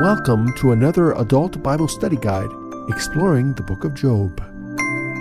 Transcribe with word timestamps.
Welcome 0.00 0.54
to 0.54 0.72
another 0.72 1.12
adult 1.12 1.62
Bible 1.62 1.86
study 1.86 2.16
guide 2.16 2.48
exploring 2.88 3.52
the 3.52 3.62
book 3.62 3.84
of 3.84 3.92
Job. 3.92 4.40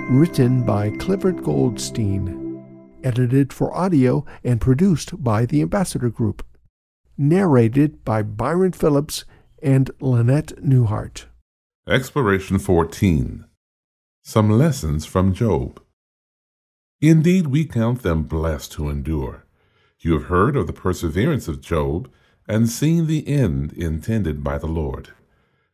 Written 0.09 0.65
by 0.65 0.91
Clifford 0.91 1.43
Goldstein, 1.43 2.63
edited 3.03 3.51
for 3.51 3.75
audio 3.75 4.23
and 4.41 4.61
produced 4.61 5.21
by 5.21 5.45
the 5.45 5.61
Ambassador 5.61 6.09
Group. 6.09 6.45
Narrated 7.17 8.05
by 8.05 8.23
Byron 8.23 8.71
Phillips 8.71 9.25
and 9.61 9.91
Lynette 9.99 10.53
Newhart. 10.63 11.25
Exploration 11.85 12.57
14 12.57 13.43
Some 14.23 14.49
Lessons 14.49 15.05
from 15.05 15.33
Job. 15.33 15.81
Indeed, 17.01 17.47
we 17.47 17.65
count 17.65 18.01
them 18.01 18.23
blessed 18.23 18.75
who 18.75 18.89
endure. 18.89 19.45
You 19.99 20.13
have 20.13 20.29
heard 20.29 20.55
of 20.55 20.67
the 20.67 20.73
perseverance 20.73 21.49
of 21.49 21.59
Job 21.59 22.09
and 22.49 22.67
seen 22.67 23.05
the 23.05 23.27
end 23.27 23.71
intended 23.73 24.43
by 24.43 24.57
the 24.57 24.67
Lord, 24.67 25.09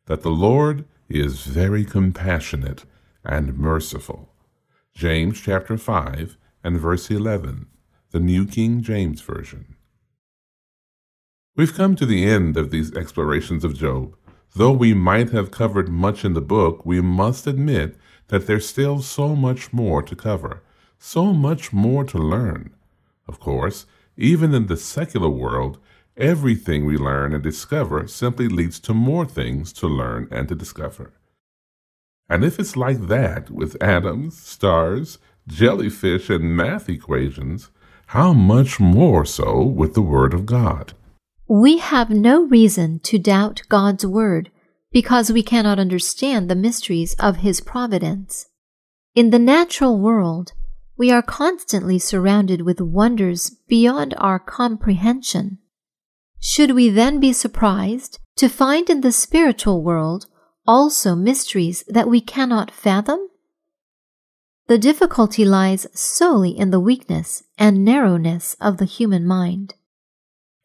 that 0.07 0.23
the 0.23 0.29
Lord 0.29 0.83
is 1.07 1.45
very 1.45 1.85
compassionate 1.85 2.83
and 3.23 3.57
merciful. 3.57 4.29
James 4.93 5.39
chapter 5.39 5.77
5 5.77 6.35
and 6.65 6.77
verse 6.77 7.09
11, 7.09 7.67
the 8.11 8.19
New 8.19 8.45
King 8.45 8.81
James 8.81 9.21
Version. 9.21 9.75
We've 11.55 11.73
come 11.73 11.95
to 11.95 12.05
the 12.05 12.25
end 12.25 12.57
of 12.57 12.71
these 12.71 12.93
explorations 12.93 13.63
of 13.63 13.77
Job. 13.77 14.17
Though 14.53 14.73
we 14.73 14.93
might 14.93 15.29
have 15.29 15.51
covered 15.51 15.87
much 15.87 16.25
in 16.25 16.33
the 16.33 16.41
book, 16.41 16.85
we 16.85 16.99
must 16.99 17.47
admit 17.47 17.95
that 18.27 18.47
there's 18.47 18.67
still 18.67 19.01
so 19.01 19.33
much 19.33 19.71
more 19.71 20.01
to 20.01 20.15
cover, 20.15 20.61
so 20.99 21.33
much 21.33 21.71
more 21.71 22.03
to 22.03 22.17
learn. 22.17 22.73
Of 23.27 23.39
course, 23.39 23.85
even 24.17 24.53
in 24.53 24.67
the 24.67 24.77
secular 24.77 25.29
world, 25.29 25.77
Everything 26.17 26.85
we 26.85 26.97
learn 26.97 27.33
and 27.33 27.43
discover 27.43 28.07
simply 28.07 28.47
leads 28.47 28.79
to 28.81 28.93
more 28.93 29.25
things 29.25 29.73
to 29.73 29.87
learn 29.87 30.29
and 30.31 30.47
to 30.47 30.55
discover. 30.55 31.11
And 32.29 32.45
if 32.45 32.57
it's 32.57 32.77
like 32.77 33.07
that 33.07 33.49
with 33.49 33.81
atoms, 33.83 34.41
stars, 34.41 35.17
jellyfish, 35.47 36.29
and 36.29 36.55
math 36.55 36.87
equations, 36.87 37.69
how 38.07 38.31
much 38.31 38.79
more 38.79 39.25
so 39.25 39.61
with 39.61 39.93
the 39.93 40.01
Word 40.01 40.33
of 40.33 40.45
God? 40.45 40.93
We 41.49 41.79
have 41.79 42.09
no 42.09 42.43
reason 42.43 42.99
to 43.01 43.19
doubt 43.19 43.63
God's 43.67 44.05
Word 44.05 44.51
because 44.91 45.33
we 45.33 45.43
cannot 45.43 45.79
understand 45.79 46.49
the 46.49 46.55
mysteries 46.55 47.13
of 47.19 47.37
His 47.37 47.59
providence. 47.59 48.47
In 49.15 49.31
the 49.31 49.39
natural 49.39 49.99
world, 49.99 50.53
we 50.97 51.11
are 51.11 51.21
constantly 51.21 51.99
surrounded 51.99 52.61
with 52.61 52.79
wonders 52.79 53.49
beyond 53.67 54.15
our 54.17 54.39
comprehension. 54.39 55.59
Should 56.39 56.71
we 56.71 56.89
then 56.89 57.19
be 57.19 57.33
surprised 57.33 58.19
to 58.37 58.49
find 58.49 58.89
in 58.89 59.01
the 59.01 59.11
spiritual 59.11 59.81
world 59.83 60.27
also 60.67 61.15
mysteries 61.15 61.83
that 61.87 62.07
we 62.07 62.21
cannot 62.21 62.71
fathom? 62.71 63.27
The 64.67 64.77
difficulty 64.77 65.45
lies 65.45 65.85
solely 65.93 66.57
in 66.57 66.71
the 66.71 66.79
weakness 66.79 67.43
and 67.57 67.85
narrowness 67.85 68.55
of 68.59 68.77
the 68.77 68.85
human 68.85 69.25
mind. 69.25 69.75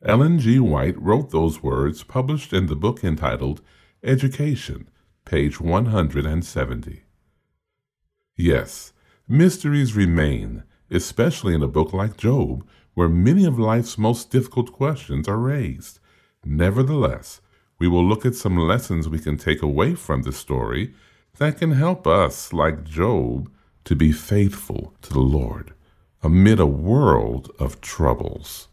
Ellen 0.03 0.39
G. 0.39 0.59
White 0.59 1.01
wrote 1.01 1.31
those 1.31 1.63
words 1.63 2.03
published 2.03 2.55
in 2.55 2.67
the 2.67 2.77
book 2.77 3.05
entitled 3.05 3.61
Education, 4.03 4.89
page 5.27 5.61
170. 5.61 7.03
Yes, 8.37 8.95
mysteries 9.29 9.95
remain, 9.95 10.63
especially 10.91 11.55
in 11.55 11.63
a 11.63 11.69
book 11.69 11.93
like 11.93 12.17
Job, 12.17 12.67
where 12.95 13.09
many 13.09 13.45
of 13.45 13.59
life's 13.59 13.99
most 13.99 14.31
difficult 14.31 14.73
questions 14.73 15.29
are 15.29 15.39
raised. 15.39 15.99
Nevertheless, 16.45 17.41
we 17.79 17.89
will 17.89 18.05
look 18.05 18.27
at 18.27 18.35
some 18.35 18.57
lessons 18.57 19.09
we 19.09 19.19
can 19.19 19.37
take 19.37 19.63
away 19.63 19.95
from 19.95 20.23
this 20.23 20.37
story 20.37 20.95
that 21.39 21.59
can 21.59 21.73
help 21.73 22.07
us, 22.07 22.53
like 22.53 22.85
Job, 22.85 23.51
to 23.85 23.97
be 23.97 24.13
faithful 24.13 24.95
to 25.03 25.13
the 25.13 25.21
Lord 25.21 25.73
amid 26.23 26.61
a 26.61 26.67
world 26.67 27.51
of 27.59 27.81
troubles. 27.81 28.69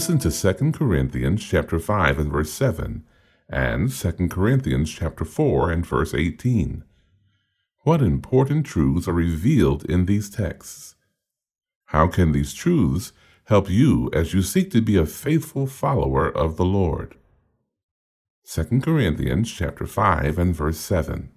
Listen 0.00 0.18
to 0.20 0.54
2 0.54 0.72
Corinthians 0.72 1.44
chapter 1.44 1.78
5 1.78 2.18
and 2.18 2.32
verse 2.32 2.50
7 2.50 3.04
and 3.50 3.92
2 3.92 4.28
Corinthians 4.28 4.90
chapter 4.90 5.26
4 5.26 5.70
and 5.70 5.84
verse 5.84 6.14
18. 6.14 6.84
What 7.80 8.00
important 8.00 8.64
truths 8.64 9.06
are 9.06 9.12
revealed 9.12 9.84
in 9.84 10.06
these 10.06 10.30
texts? 10.30 10.94
How 11.88 12.06
can 12.06 12.32
these 12.32 12.54
truths 12.54 13.12
help 13.44 13.68
you 13.68 14.08
as 14.14 14.32
you 14.32 14.40
seek 14.40 14.70
to 14.70 14.80
be 14.80 14.96
a 14.96 15.04
faithful 15.04 15.66
follower 15.66 16.34
of 16.34 16.56
the 16.56 16.64
Lord? 16.64 17.16
2 18.50 18.80
Corinthians 18.80 19.52
chapter 19.52 19.84
5 19.84 20.38
and 20.38 20.56
verse 20.56 20.78
7. 20.78 21.30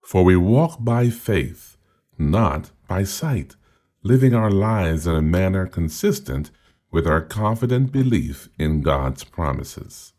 For 0.00 0.24
we 0.24 0.34
walk 0.34 0.78
by 0.80 1.10
faith, 1.10 1.76
not 2.18 2.72
by 2.88 3.04
sight 3.04 3.54
living 4.02 4.34
our 4.34 4.50
lives 4.50 5.06
in 5.06 5.14
a 5.14 5.22
manner 5.22 5.66
consistent 5.66 6.50
with 6.92 7.06
our 7.06 7.22
confident 7.22 7.90
belief 7.90 8.50
in 8.58 8.82
God's 8.82 9.24
promises. 9.24 10.12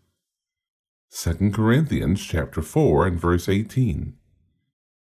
2 1.11 1.51
Corinthians 1.51 2.25
chapter 2.25 2.63
4 2.63 3.05
and 3.05 3.19
verse 3.21 3.47
18. 3.47 4.15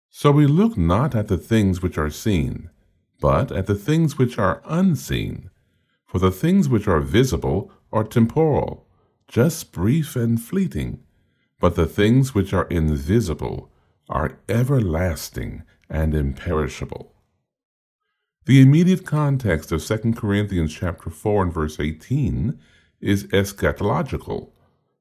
So 0.09 0.31
we 0.31 0.47
look 0.47 0.75
not 0.75 1.15
at 1.15 1.27
the 1.27 1.37
things 1.37 1.83
which 1.83 1.99
are 1.99 2.09
seen, 2.09 2.71
but 3.19 3.51
at 3.51 3.67
the 3.67 3.75
things 3.75 4.17
which 4.17 4.39
are 4.39 4.63
unseen. 4.65 5.51
For 6.07 6.17
the 6.17 6.31
things 6.31 6.67
which 6.67 6.87
are 6.87 6.99
visible 6.99 7.71
are 7.93 8.03
temporal, 8.03 8.87
just 9.27 9.71
brief 9.71 10.15
and 10.15 10.41
fleeting, 10.41 11.03
but 11.59 11.75
the 11.75 11.85
things 11.85 12.33
which 12.33 12.53
are 12.53 12.65
invisible 12.65 13.71
are 14.09 14.39
everlasting 14.49 15.63
and 15.87 16.15
imperishable. 16.15 17.13
The 18.51 18.59
immediate 18.59 19.05
context 19.05 19.71
of 19.71 19.81
2 19.81 20.11
Corinthians 20.11 20.73
chapter 20.73 21.09
4 21.09 21.43
and 21.43 21.53
verse 21.53 21.79
18 21.79 22.59
is 22.99 23.23
eschatological, 23.27 24.49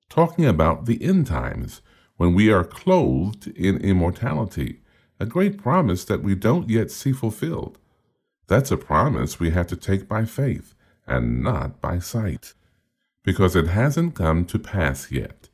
talking 0.09 0.47
about 0.47 0.87
the 0.87 1.03
end 1.03 1.27
times 1.27 1.83
when 2.17 2.33
we 2.33 2.53
are 2.53 2.63
clothed 2.63 3.49
in 3.49 3.79
immortality, 3.79 4.83
a 5.19 5.27
great 5.27 5.59
promise 5.59 6.05
that 6.05 6.23
we 6.23 6.37
don't 6.37 6.71
yet 6.71 6.93
see 6.93 7.11
fulfilled. 7.11 7.81
That's 8.47 8.71
a 8.71 8.77
promise 8.77 9.41
we 9.41 9.51
have 9.51 9.67
to 9.67 9.77
take 9.77 10.07
by 10.07 10.27
faith 10.27 10.77
and 11.05 11.43
not 11.43 11.81
by 11.81 11.99
sight, 11.99 12.55
because 13.25 13.57
it 13.57 13.67
hasn't 13.67 14.15
come 14.15 14.45
to 14.45 14.61
pass 14.61 15.11
yet. 15.11 15.49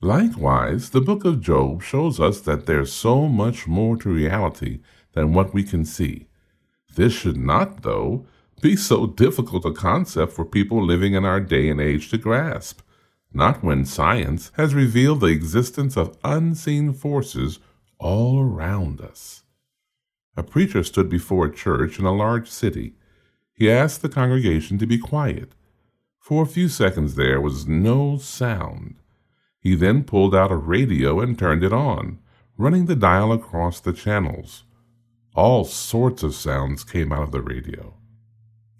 Likewise, 0.00 0.88
the 0.88 1.02
book 1.02 1.26
of 1.26 1.42
Job 1.42 1.82
shows 1.82 2.18
us 2.18 2.40
that 2.40 2.64
there's 2.64 2.94
so 2.94 3.28
much 3.28 3.66
more 3.66 3.98
to 3.98 4.08
reality 4.08 4.80
than 5.12 5.34
what 5.34 5.52
we 5.52 5.64
can 5.64 5.84
see. 5.84 6.28
This 6.94 7.12
should 7.12 7.36
not, 7.36 7.82
though, 7.82 8.26
be 8.60 8.76
so 8.76 9.06
difficult 9.06 9.64
a 9.64 9.72
concept 9.72 10.32
for 10.32 10.44
people 10.44 10.84
living 10.84 11.14
in 11.14 11.24
our 11.24 11.40
day 11.40 11.68
and 11.68 11.80
age 11.80 12.10
to 12.10 12.18
grasp, 12.18 12.80
not 13.32 13.62
when 13.62 13.84
science 13.84 14.52
has 14.54 14.74
revealed 14.74 15.20
the 15.20 15.26
existence 15.26 15.96
of 15.96 16.16
unseen 16.22 16.92
forces 16.92 17.58
all 17.98 18.40
around 18.40 19.00
us. 19.00 19.42
A 20.36 20.42
preacher 20.42 20.82
stood 20.82 21.08
before 21.08 21.46
a 21.46 21.54
church 21.54 21.98
in 21.98 22.04
a 22.04 22.14
large 22.14 22.48
city. 22.48 22.94
He 23.52 23.70
asked 23.70 24.02
the 24.02 24.08
congregation 24.08 24.78
to 24.78 24.86
be 24.86 24.98
quiet. 24.98 25.52
For 26.18 26.42
a 26.42 26.46
few 26.46 26.68
seconds 26.68 27.16
there 27.16 27.40
was 27.40 27.66
no 27.66 28.16
sound. 28.16 28.96
He 29.58 29.74
then 29.74 30.04
pulled 30.04 30.34
out 30.34 30.52
a 30.52 30.56
radio 30.56 31.20
and 31.20 31.38
turned 31.38 31.64
it 31.64 31.72
on, 31.72 32.18
running 32.56 32.86
the 32.86 32.96
dial 32.96 33.32
across 33.32 33.80
the 33.80 33.92
channels. 33.92 34.64
All 35.34 35.64
sorts 35.64 36.22
of 36.22 36.34
sounds 36.34 36.84
came 36.84 37.12
out 37.12 37.22
of 37.22 37.32
the 37.32 37.40
radio. 37.40 37.94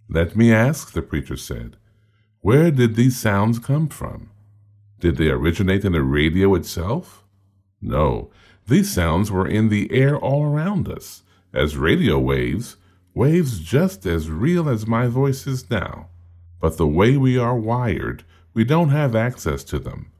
Let 0.09 0.37
me 0.37 0.53
ask, 0.53 0.93
the 0.93 1.03
preacher 1.03 1.37
said, 1.37 1.77
where 2.41 2.71
did 2.71 2.95
these 2.97 3.19
sounds 3.19 3.59
come 3.59 3.89
from? 3.89 4.31
Did 5.01 5.17
they 5.17 5.29
originate 5.29 5.85
in 5.85 5.93
the 5.93 6.03
radio 6.03 6.55
itself? 6.55 7.25
No, 7.81 8.31
these 8.67 8.93
sounds 8.93 9.31
were 9.31 9.47
in 9.49 9.69
the 9.69 9.91
air 9.93 10.19
all 10.19 10.45
around 10.45 10.89
us, 10.89 11.23
as 11.55 11.77
radio 11.77 12.19
waves, 12.19 12.77
waves 13.15 13.59
just 13.59 14.05
as 14.07 14.31
real 14.31 14.69
as 14.69 14.87
my 14.87 15.07
voice 15.07 15.47
is 15.47 15.71
now. 15.71 16.09
but 16.63 16.77
the 16.77 16.87
way 16.87 17.17
we 17.17 17.37
are 17.37 17.57
wired, 17.57 18.23
we 18.55 18.63
don't 18.63 18.91
have 18.91 19.17
access 19.17 19.65
to 19.65 19.81
them. 19.81 20.13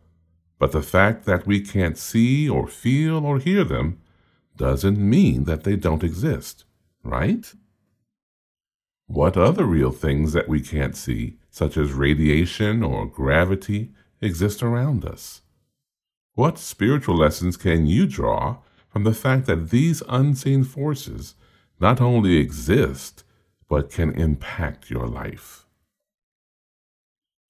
But 0.59 0.73
the 0.73 0.83
fact 0.83 1.25
that 1.25 1.47
we 1.47 1.61
can't 1.61 1.97
see 1.97 2.49
or 2.49 2.67
feel 2.67 3.25
or 3.25 3.39
hear 3.39 3.63
them 3.63 4.01
doesn't 4.57 4.99
mean 4.99 5.45
that 5.45 5.65
they 5.65 5.77
don't 5.77 6.05
exist, 6.05 6.65
right? 7.03 7.53
What 9.07 9.37
other 9.37 9.65
real 9.65 9.91
things 9.91 10.33
that 10.33 10.49
we 10.49 10.61
can't 10.61 10.97
see, 10.97 11.39
such 11.51 11.77
as 11.77 11.93
radiation 11.93 12.83
or 12.83 13.07
gravity, 13.07 13.93
exist 14.21 14.63
around 14.63 15.05
us? 15.05 15.43
What 16.35 16.59
spiritual 16.59 17.17
lessons 17.17 17.57
can 17.57 17.87
you 17.87 18.07
draw 18.07 18.59
from 18.89 19.05
the 19.05 19.15
fact 19.15 19.47
that 19.47 19.71
these 19.71 20.03
unseen 20.09 20.65
forces 20.65 21.35
not 21.81 22.01
only 22.01 22.37
exist, 22.37 23.25
but 23.69 23.91
can 23.91 24.13
impact 24.13 24.91
your 24.91 25.07
life? 25.07 25.67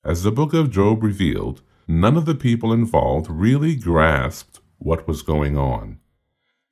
As 0.04 0.24
the 0.24 0.32
book 0.32 0.52
of 0.52 0.70
Job 0.70 1.02
revealed, 1.02 1.62
none 1.86 2.16
of 2.16 2.26
the 2.26 2.34
people 2.34 2.72
involved 2.72 3.30
really 3.30 3.76
grasped 3.76 4.58
what 4.78 5.06
was 5.06 5.22
going 5.22 5.56
on. 5.56 6.00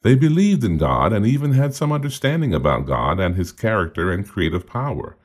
They 0.02 0.14
believed 0.14 0.64
in 0.64 0.78
God 0.78 1.12
and 1.12 1.26
even 1.26 1.52
had 1.52 1.74
some 1.74 1.92
understanding 1.92 2.54
about 2.54 2.86
God 2.86 3.20
and 3.20 3.36
his 3.36 3.52
character 3.52 4.10
and 4.10 4.26
creative 4.26 4.66
power. 4.66 5.16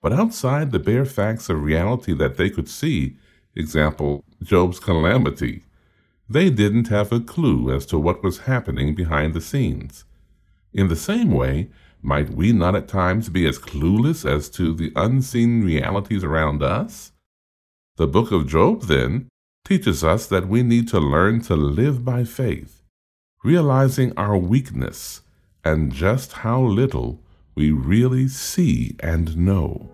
But 0.00 0.12
outside 0.12 0.70
the 0.70 0.78
bare 0.78 1.04
facts 1.04 1.48
of 1.48 1.62
reality 1.62 2.14
that 2.14 2.36
they 2.36 2.48
could 2.48 2.68
see, 2.68 3.16
example, 3.54 4.24
Job's 4.42 4.78
calamity, 4.78 5.64
they 6.28 6.48
didn't 6.48 6.88
have 6.88 7.12
a 7.12 7.20
clue 7.20 7.74
as 7.74 7.84
to 7.86 7.98
what 7.98 8.22
was 8.22 8.40
happening 8.40 8.94
behind 8.94 9.34
the 9.34 9.40
scenes. 9.40 10.04
In 10.72 10.86
the 10.86 10.96
same 10.96 11.32
way, 11.32 11.70
might 12.02 12.30
we 12.30 12.52
not 12.52 12.76
at 12.76 12.88
times 12.88 13.28
be 13.28 13.46
as 13.46 13.58
clueless 13.58 14.24
as 14.24 14.48
to 14.50 14.72
the 14.72 14.92
unseen 14.94 15.64
realities 15.64 16.22
around 16.22 16.62
us? 16.62 17.12
The 17.96 18.06
book 18.06 18.30
of 18.30 18.46
Job, 18.46 18.82
then, 18.82 19.28
teaches 19.64 20.02
us 20.02 20.26
that 20.28 20.48
we 20.48 20.62
need 20.62 20.88
to 20.88 21.00
learn 21.00 21.42
to 21.42 21.56
live 21.56 22.04
by 22.04 22.24
faith, 22.24 22.79
realizing 23.42 24.12
our 24.18 24.36
weakness 24.36 25.22
and 25.64 25.92
just 25.92 26.32
how 26.32 26.60
little 26.60 27.22
we 27.54 27.70
really 27.70 28.28
see 28.28 28.94
and 29.00 29.34
know. 29.34 29.88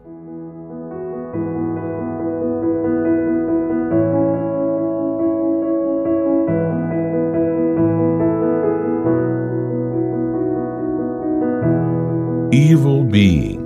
Evil 12.52 13.04
being. 13.04 13.62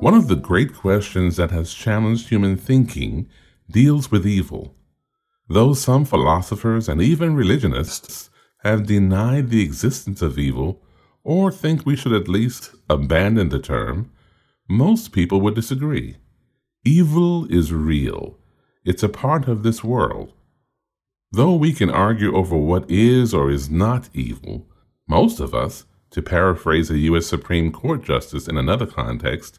One 0.00 0.12
of 0.12 0.28
the 0.28 0.36
great 0.36 0.74
questions 0.74 1.36
that 1.36 1.50
has 1.50 1.72
challenged 1.72 2.28
human 2.28 2.58
thinking 2.58 3.26
deals 3.70 4.10
with 4.10 4.26
evil. 4.26 4.74
Though 5.48 5.72
some 5.72 6.04
philosophers 6.04 6.90
and 6.90 7.00
even 7.00 7.34
religionists 7.34 8.28
have 8.64 8.86
denied 8.86 9.50
the 9.50 9.62
existence 9.62 10.22
of 10.22 10.38
evil, 10.38 10.82
or 11.22 11.52
think 11.52 11.84
we 11.84 11.96
should 11.96 12.12
at 12.12 12.28
least 12.28 12.74
abandon 12.88 13.50
the 13.50 13.58
term, 13.58 14.10
most 14.68 15.12
people 15.12 15.40
would 15.42 15.54
disagree. 15.54 16.16
Evil 16.84 17.46
is 17.52 17.72
real. 17.72 18.38
It's 18.84 19.02
a 19.02 19.08
part 19.08 19.48
of 19.48 19.62
this 19.62 19.84
world. 19.84 20.32
Though 21.30 21.54
we 21.54 21.72
can 21.72 21.90
argue 21.90 22.34
over 22.34 22.56
what 22.56 22.90
is 22.90 23.34
or 23.34 23.50
is 23.50 23.68
not 23.68 24.08
evil, 24.14 24.66
most 25.08 25.40
of 25.40 25.54
us, 25.54 25.84
to 26.10 26.22
paraphrase 26.22 26.90
a 26.90 26.98
U.S. 26.98 27.26
Supreme 27.26 27.72
Court 27.72 28.04
justice 28.04 28.46
in 28.46 28.56
another 28.56 28.86
context, 28.86 29.58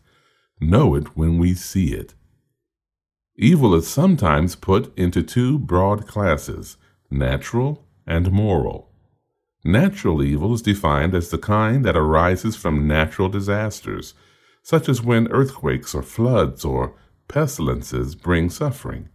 know 0.59 0.95
it 0.95 1.17
when 1.17 1.37
we 1.37 1.53
see 1.53 1.93
it. 1.93 2.13
Evil 3.35 3.75
is 3.75 3.87
sometimes 3.87 4.55
put 4.55 4.97
into 4.97 5.21
two 5.21 5.59
broad 5.59 6.07
classes 6.07 6.77
natural 7.11 7.85
and 8.07 8.31
moral. 8.31 8.89
Natural 9.67 10.21
evil 10.21 10.53
is 10.53 10.61
defined 10.61 11.15
as 11.15 11.31
the 11.31 11.39
kind 11.39 11.83
that 11.85 11.97
arises 11.97 12.55
from 12.55 12.87
natural 12.87 13.29
disasters, 13.29 14.13
such 14.61 14.87
as 14.87 15.01
when 15.01 15.27
earthquakes 15.31 15.95
or 15.95 16.03
floods 16.03 16.63
or 16.63 16.93
pestilences 17.27 18.13
bring 18.13 18.51
suffering. 18.51 19.09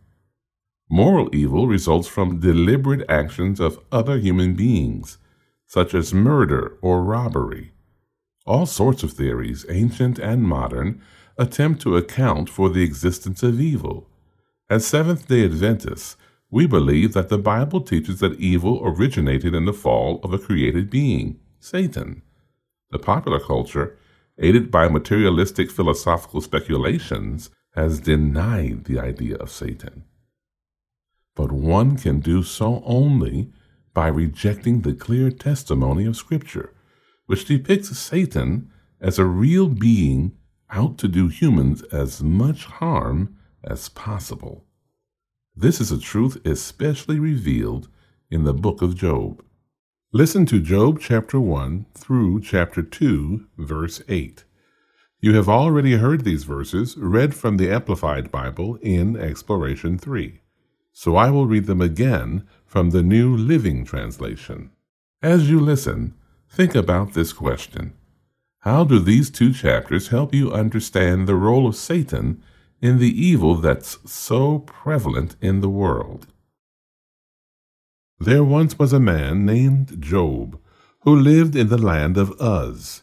Moral 0.90 1.32
evil 1.32 1.68
results 1.68 2.08
from 2.08 2.40
deliberate 2.40 3.08
actions 3.08 3.60
of 3.60 3.78
other 3.92 4.18
human 4.18 4.54
beings, 4.54 5.18
such 5.68 5.94
as 5.94 6.12
murder 6.12 6.76
or 6.82 7.04
robbery. 7.04 7.70
All 8.44 8.66
sorts 8.66 9.04
of 9.04 9.12
theories, 9.12 9.64
ancient 9.68 10.18
and 10.18 10.42
modern, 10.42 11.00
attempt 11.38 11.80
to 11.82 11.96
account 11.96 12.50
for 12.50 12.68
the 12.68 12.82
existence 12.82 13.44
of 13.44 13.60
evil. 13.60 14.10
As 14.68 14.84
Seventh 14.84 15.28
day 15.28 15.44
Adventists, 15.44 16.16
we 16.50 16.66
believe 16.66 17.12
that 17.12 17.28
the 17.28 17.38
Bible 17.38 17.80
teaches 17.80 18.20
that 18.20 18.40
evil 18.40 18.80
originated 18.84 19.54
in 19.54 19.64
the 19.64 19.72
fall 19.72 20.20
of 20.22 20.34
a 20.34 20.38
created 20.38 20.90
being, 20.90 21.38
Satan. 21.60 22.22
The 22.90 22.98
popular 22.98 23.38
culture, 23.38 23.96
aided 24.38 24.70
by 24.70 24.88
materialistic 24.88 25.70
philosophical 25.70 26.40
speculations, 26.40 27.50
has 27.74 28.00
denied 28.00 28.84
the 28.84 28.98
idea 28.98 29.36
of 29.36 29.50
Satan. 29.50 30.04
But 31.36 31.52
one 31.52 31.96
can 31.96 32.18
do 32.18 32.42
so 32.42 32.82
only 32.84 33.52
by 33.94 34.08
rejecting 34.08 34.80
the 34.80 34.94
clear 34.94 35.30
testimony 35.30 36.04
of 36.04 36.16
Scripture, 36.16 36.72
which 37.26 37.44
depicts 37.44 37.96
Satan 37.96 38.70
as 39.00 39.18
a 39.18 39.24
real 39.24 39.68
being 39.68 40.32
out 40.70 40.98
to 40.98 41.08
do 41.08 41.28
humans 41.28 41.82
as 41.92 42.22
much 42.22 42.64
harm 42.64 43.36
as 43.62 43.88
possible. 43.88 44.64
This 45.60 45.78
is 45.78 45.92
a 45.92 46.00
truth 46.00 46.38
especially 46.46 47.18
revealed 47.18 47.88
in 48.30 48.44
the 48.44 48.54
book 48.54 48.80
of 48.80 48.96
Job. 48.96 49.44
Listen 50.10 50.46
to 50.46 50.58
Job 50.58 50.98
chapter 50.98 51.38
1 51.38 51.84
through 51.92 52.40
chapter 52.40 52.80
2, 52.80 53.44
verse 53.58 54.00
8. 54.08 54.44
You 55.20 55.34
have 55.34 55.50
already 55.50 55.96
heard 55.96 56.24
these 56.24 56.44
verses 56.44 56.96
read 56.96 57.34
from 57.34 57.58
the 57.58 57.70
Amplified 57.70 58.30
Bible 58.30 58.76
in 58.76 59.18
Exploration 59.18 59.98
3, 59.98 60.40
so 60.94 61.16
I 61.16 61.28
will 61.28 61.46
read 61.46 61.66
them 61.66 61.82
again 61.82 62.48
from 62.64 62.88
the 62.88 63.02
New 63.02 63.36
Living 63.36 63.84
Translation. 63.84 64.70
As 65.22 65.50
you 65.50 65.60
listen, 65.60 66.14
think 66.48 66.74
about 66.74 67.12
this 67.12 67.34
question 67.34 67.92
how 68.60 68.84
do 68.84 68.98
these 68.98 69.30
two 69.30 69.52
chapters 69.52 70.08
help 70.08 70.34
you 70.34 70.52
understand 70.52 71.26
the 71.26 71.34
role 71.34 71.66
of 71.66 71.76
Satan 71.76 72.42
in 72.80 72.98
the 72.98 73.10
evil 73.10 73.54
that's 73.56 73.98
so 74.10 74.60
prevalent 74.60 75.36
in 75.40 75.60
the 75.60 75.68
world? 75.68 76.26
There 78.18 78.44
once 78.44 78.78
was 78.78 78.92
a 78.92 79.00
man 79.00 79.46
named 79.46 80.00
Job 80.00 80.58
who 81.00 81.16
lived 81.16 81.56
in 81.56 81.68
the 81.68 81.78
land 81.78 82.16
of 82.16 82.34
Uz. 82.40 83.02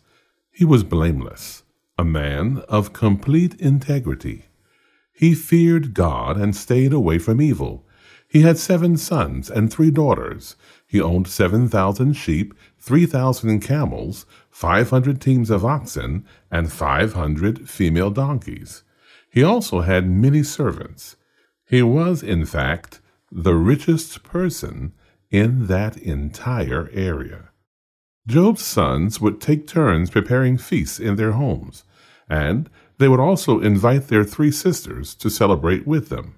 He 0.51 0.63
was 0.63 0.83
blameless, 0.83 1.63
a 1.97 2.05
man 2.05 2.63
of 2.69 2.93
complete 2.93 3.55
integrity. 3.55 4.45
He 5.11 5.33
feared 5.33 5.95
God 5.95 6.37
and 6.37 6.55
stayed 6.55 6.93
away 6.93 7.17
from 7.17 7.41
evil. 7.41 7.83
He 8.27 8.41
had 8.41 8.59
seven 8.59 8.97
sons 8.97 9.49
and 9.49 9.71
three 9.71 9.89
daughters. 9.89 10.55
He 10.85 11.01
owned 11.01 11.27
7,000 11.27 12.13
sheep, 12.13 12.53
3,000 12.79 13.59
camels, 13.61 14.27
500 14.51 15.19
teams 15.19 15.49
of 15.49 15.65
oxen, 15.65 16.25
and 16.51 16.71
500 16.71 17.67
female 17.67 18.11
donkeys. 18.11 18.83
He 19.37 19.43
also 19.43 19.81
had 19.81 20.09
many 20.09 20.41
servants. 20.41 21.15
He 21.69 21.83
was, 21.83 22.23
in 22.23 22.43
fact, 22.43 23.01
the 23.31 23.53
richest 23.53 24.23
person 24.23 24.93
in 25.29 25.67
that 25.67 25.95
entire 25.95 26.89
area. 26.91 27.49
Job's 28.25 28.65
sons 28.65 29.21
would 29.21 29.39
take 29.39 29.67
turns 29.67 30.09
preparing 30.09 30.57
feasts 30.57 30.99
in 30.99 31.17
their 31.17 31.33
homes, 31.33 31.83
and 32.27 32.67
they 32.97 33.07
would 33.07 33.19
also 33.19 33.59
invite 33.59 34.07
their 34.07 34.23
three 34.23 34.49
sisters 34.49 35.13
to 35.13 35.29
celebrate 35.29 35.85
with 35.85 36.09
them. 36.09 36.37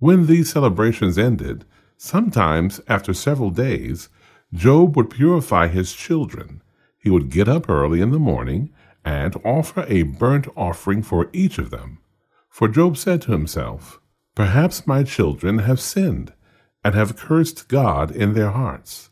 When 0.00 0.26
these 0.26 0.50
celebrations 0.50 1.16
ended, 1.18 1.64
Sometimes, 1.98 2.80
after 2.88 3.14
several 3.14 3.50
days, 3.50 4.08
Job 4.52 4.96
would 4.96 5.08
purify 5.10 5.68
his 5.68 5.92
children. 5.92 6.62
He 6.98 7.10
would 7.10 7.30
get 7.30 7.46
up 7.46 7.70
early 7.70 8.00
in 8.00 8.10
the 8.10 8.18
morning 8.18 8.70
and 9.04 9.36
offer 9.44 9.84
a 9.86 10.02
burnt 10.02 10.48
offering 10.56 11.04
for 11.04 11.30
each 11.32 11.56
of 11.56 11.70
them. 11.70 11.99
For 12.50 12.68
Job 12.68 12.98
said 12.98 13.22
to 13.22 13.32
himself, 13.32 14.00
Perhaps 14.34 14.86
my 14.86 15.02
children 15.02 15.60
have 15.60 15.80
sinned 15.80 16.34
and 16.84 16.94
have 16.94 17.16
cursed 17.16 17.68
God 17.68 18.10
in 18.10 18.34
their 18.34 18.50
hearts. 18.50 19.10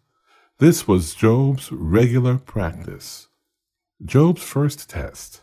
This 0.58 0.86
was 0.86 1.14
Job's 1.14 1.72
regular 1.72 2.36
practice. 2.36 3.28
Job's 4.04 4.42
first 4.42 4.90
test. 4.90 5.42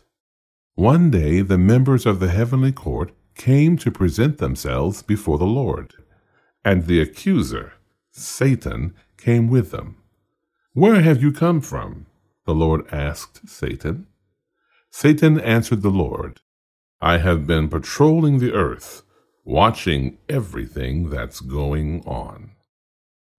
One 0.74 1.10
day 1.10 1.40
the 1.40 1.58
members 1.58 2.06
of 2.06 2.20
the 2.20 2.28
heavenly 2.28 2.72
court 2.72 3.12
came 3.34 3.76
to 3.78 3.90
present 3.90 4.38
themselves 4.38 5.02
before 5.02 5.38
the 5.38 5.44
Lord 5.44 5.94
and 6.66 6.86
the 6.86 7.00
accuser, 7.00 7.74
Satan, 8.10 8.92
came 9.16 9.48
with 9.48 9.70
them. 9.70 9.96
Where 10.72 11.00
have 11.00 11.22
you 11.22 11.30
come 11.30 11.60
from? 11.60 12.06
The 12.44 12.54
Lord 12.54 12.92
asked 12.92 13.48
Satan. 13.48 14.08
Satan 14.90 15.38
answered 15.38 15.82
the 15.82 15.90
Lord, 15.90 16.40
I 17.00 17.18
have 17.18 17.46
been 17.46 17.68
patrolling 17.68 18.38
the 18.38 18.52
earth, 18.52 19.02
watching 19.44 20.18
everything 20.28 21.10
that's 21.10 21.40
going 21.40 22.02
on. 22.06 22.52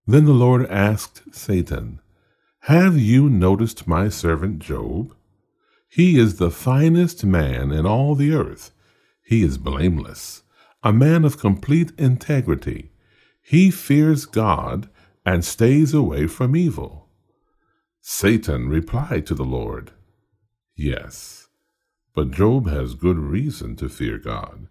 Then 0.05 0.25
the 0.25 0.31
Lord 0.31 0.65
asked 0.67 1.23
Satan, 1.33 1.99
Have 2.61 2.97
you 2.97 3.29
noticed 3.29 3.87
my 3.87 4.09
servant 4.09 4.59
Job? 4.59 5.15
He 5.89 6.19
is 6.19 6.37
the 6.37 6.51
finest 6.51 7.25
man 7.25 7.71
in 7.71 7.85
all 7.85 8.13
the 8.13 8.33
earth. 8.33 8.71
He 9.23 9.43
is 9.43 9.57
blameless, 9.57 10.43
a 10.83 10.93
man 10.93 11.25
of 11.25 11.39
complete 11.39 11.91
integrity. 11.97 12.91
He 13.41 13.71
fears 13.71 14.25
God 14.25 14.89
and 15.25 15.43
stays 15.43 15.93
away 15.93 16.27
from 16.27 16.55
evil. 16.55 17.09
Satan 18.01 18.69
replied 18.69 19.25
to 19.27 19.35
the 19.35 19.43
Lord, 19.43 19.91
Yes, 20.75 21.46
but 22.17 22.31
Job 22.31 22.67
has 22.67 22.95
good 22.95 23.19
reason 23.19 23.75
to 23.75 23.87
fear 23.87 24.17
God. 24.17 24.69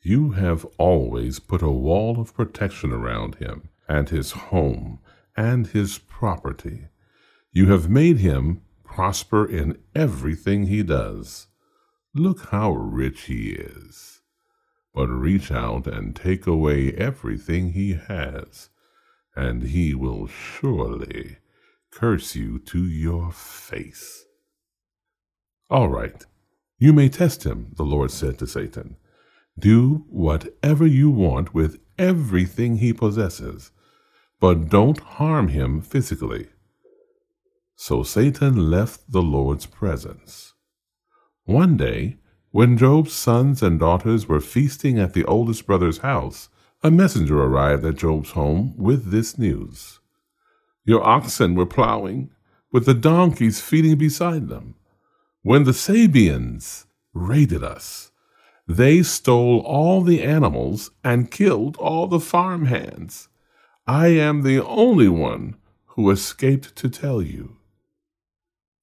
You 0.00 0.30
have 0.30 0.64
always 0.78 1.40
put 1.40 1.60
a 1.60 1.72
wall 1.72 2.20
of 2.20 2.34
protection 2.34 2.92
around 2.92 3.34
him 3.34 3.70
and 3.88 4.08
his 4.08 4.30
home 4.30 5.00
and 5.36 5.66
his 5.66 5.98
property. 5.98 6.86
You 7.50 7.72
have 7.72 7.90
made 7.90 8.18
him 8.18 8.62
prosper 8.84 9.44
in 9.44 9.78
everything 9.92 10.66
he 10.66 10.84
does. 10.84 11.48
Look 12.14 12.50
how 12.50 12.70
rich 12.70 13.22
he 13.22 13.48
is. 13.48 14.20
But 14.94 15.08
reach 15.08 15.50
out 15.50 15.88
and 15.88 16.14
take 16.14 16.46
away 16.46 16.92
everything 16.92 17.72
he 17.72 17.94
has, 17.94 18.68
and 19.34 19.64
he 19.64 19.96
will 19.96 20.28
surely 20.28 21.38
curse 21.90 22.36
you 22.36 22.60
to 22.60 22.84
your 22.84 23.32
face. 23.32 24.26
All 25.68 25.88
right, 25.88 26.24
you 26.78 26.92
may 26.92 27.08
test 27.08 27.44
him, 27.44 27.72
the 27.76 27.84
Lord 27.84 28.10
said 28.10 28.38
to 28.38 28.46
Satan. 28.46 28.96
Do 29.58 30.04
whatever 30.08 30.86
you 30.86 31.10
want 31.10 31.54
with 31.54 31.80
everything 31.98 32.76
he 32.76 32.92
possesses, 32.92 33.70
but 34.40 34.68
don't 34.68 34.98
harm 34.98 35.48
him 35.48 35.80
physically. 35.80 36.48
So 37.74 38.02
Satan 38.02 38.70
left 38.70 39.10
the 39.10 39.22
Lord's 39.22 39.66
presence. 39.66 40.54
One 41.44 41.76
day, 41.76 42.16
when 42.50 42.78
Job's 42.78 43.12
sons 43.12 43.62
and 43.62 43.78
daughters 43.78 44.28
were 44.28 44.40
feasting 44.40 44.98
at 44.98 45.12
the 45.12 45.24
oldest 45.24 45.66
brother's 45.66 45.98
house, 45.98 46.48
a 46.82 46.90
messenger 46.90 47.42
arrived 47.42 47.84
at 47.84 47.96
Job's 47.96 48.30
home 48.30 48.74
with 48.76 49.10
this 49.10 49.38
news 49.38 50.00
Your 50.84 51.02
oxen 51.04 51.54
were 51.54 51.66
plowing, 51.66 52.30
with 52.72 52.86
the 52.86 52.94
donkeys 52.94 53.60
feeding 53.60 53.96
beside 53.96 54.48
them, 54.48 54.74
when 55.46 55.62
the 55.62 55.70
Sabeans 55.70 56.86
raided 57.14 57.62
us. 57.62 58.10
They 58.66 59.04
stole 59.04 59.60
all 59.60 60.02
the 60.02 60.20
animals 60.20 60.90
and 61.04 61.30
killed 61.30 61.76
all 61.76 62.08
the 62.08 62.18
farm 62.18 62.64
hands. 62.64 63.28
I 63.86 64.08
am 64.08 64.42
the 64.42 64.60
only 64.64 65.08
one 65.08 65.54
who 65.90 66.10
escaped 66.10 66.74
to 66.74 66.88
tell 66.88 67.22
you. 67.22 67.58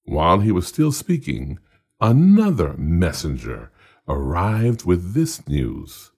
While 0.06 0.40
he 0.40 0.54
was 0.54 0.66
still 0.66 0.94
speaking, 0.94 1.60
another 2.00 2.76
messenger 2.78 3.70
arrived 4.08 4.86
with 4.86 5.14
this 5.14 5.46
news 5.46 6.12